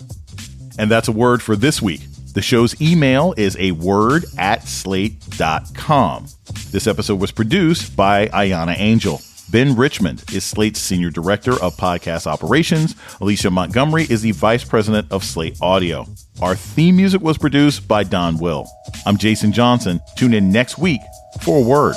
And 0.79 0.89
that's 0.89 1.09
a 1.09 1.13
word 1.13 1.43
for 1.43 1.57
this 1.57 1.83
week. 1.83 2.03
The 2.33 2.43
show's 2.43 2.81
email 2.81 3.35
is 3.37 3.57
a 3.59 3.73
word 3.73 4.25
at 4.39 4.67
slate.com. 4.69 6.27
This 6.71 6.87
episode 6.87 7.21
was 7.21 7.33
produced 7.33 7.97
by 7.97 8.29
Ahyiana 8.29 8.77
Angel. 8.79 9.21
Ben 9.51 9.75
Richmond 9.75 10.23
is 10.33 10.45
Slate's 10.45 10.79
Senior 10.79 11.11
Director 11.11 11.61
of 11.61 11.77
Podcast 11.77 12.29
Operations. 12.29 12.95
Alicia 13.21 13.51
Montgomery 13.51 14.07
is 14.09 14.23
the 14.23 14.31
Vice 14.31 14.63
President 14.63 15.11
of 15.11 15.25
Slate 15.25 15.57
Audio. 15.61 16.07
Our 16.41 16.55
theme 16.55 16.97
music 16.97 17.21
was 17.21 17.37
produced 17.37 17.89
by 17.89 18.05
Don 18.05 18.39
Will. 18.39 18.69
I'm 19.05 19.17
Jason 19.17 19.51
Johnson. 19.51 20.01
Tune 20.15 20.33
in 20.33 20.53
next 20.53 20.79
week 20.79 21.01
for 21.43 21.59
a 21.59 21.67
word. 21.67 21.97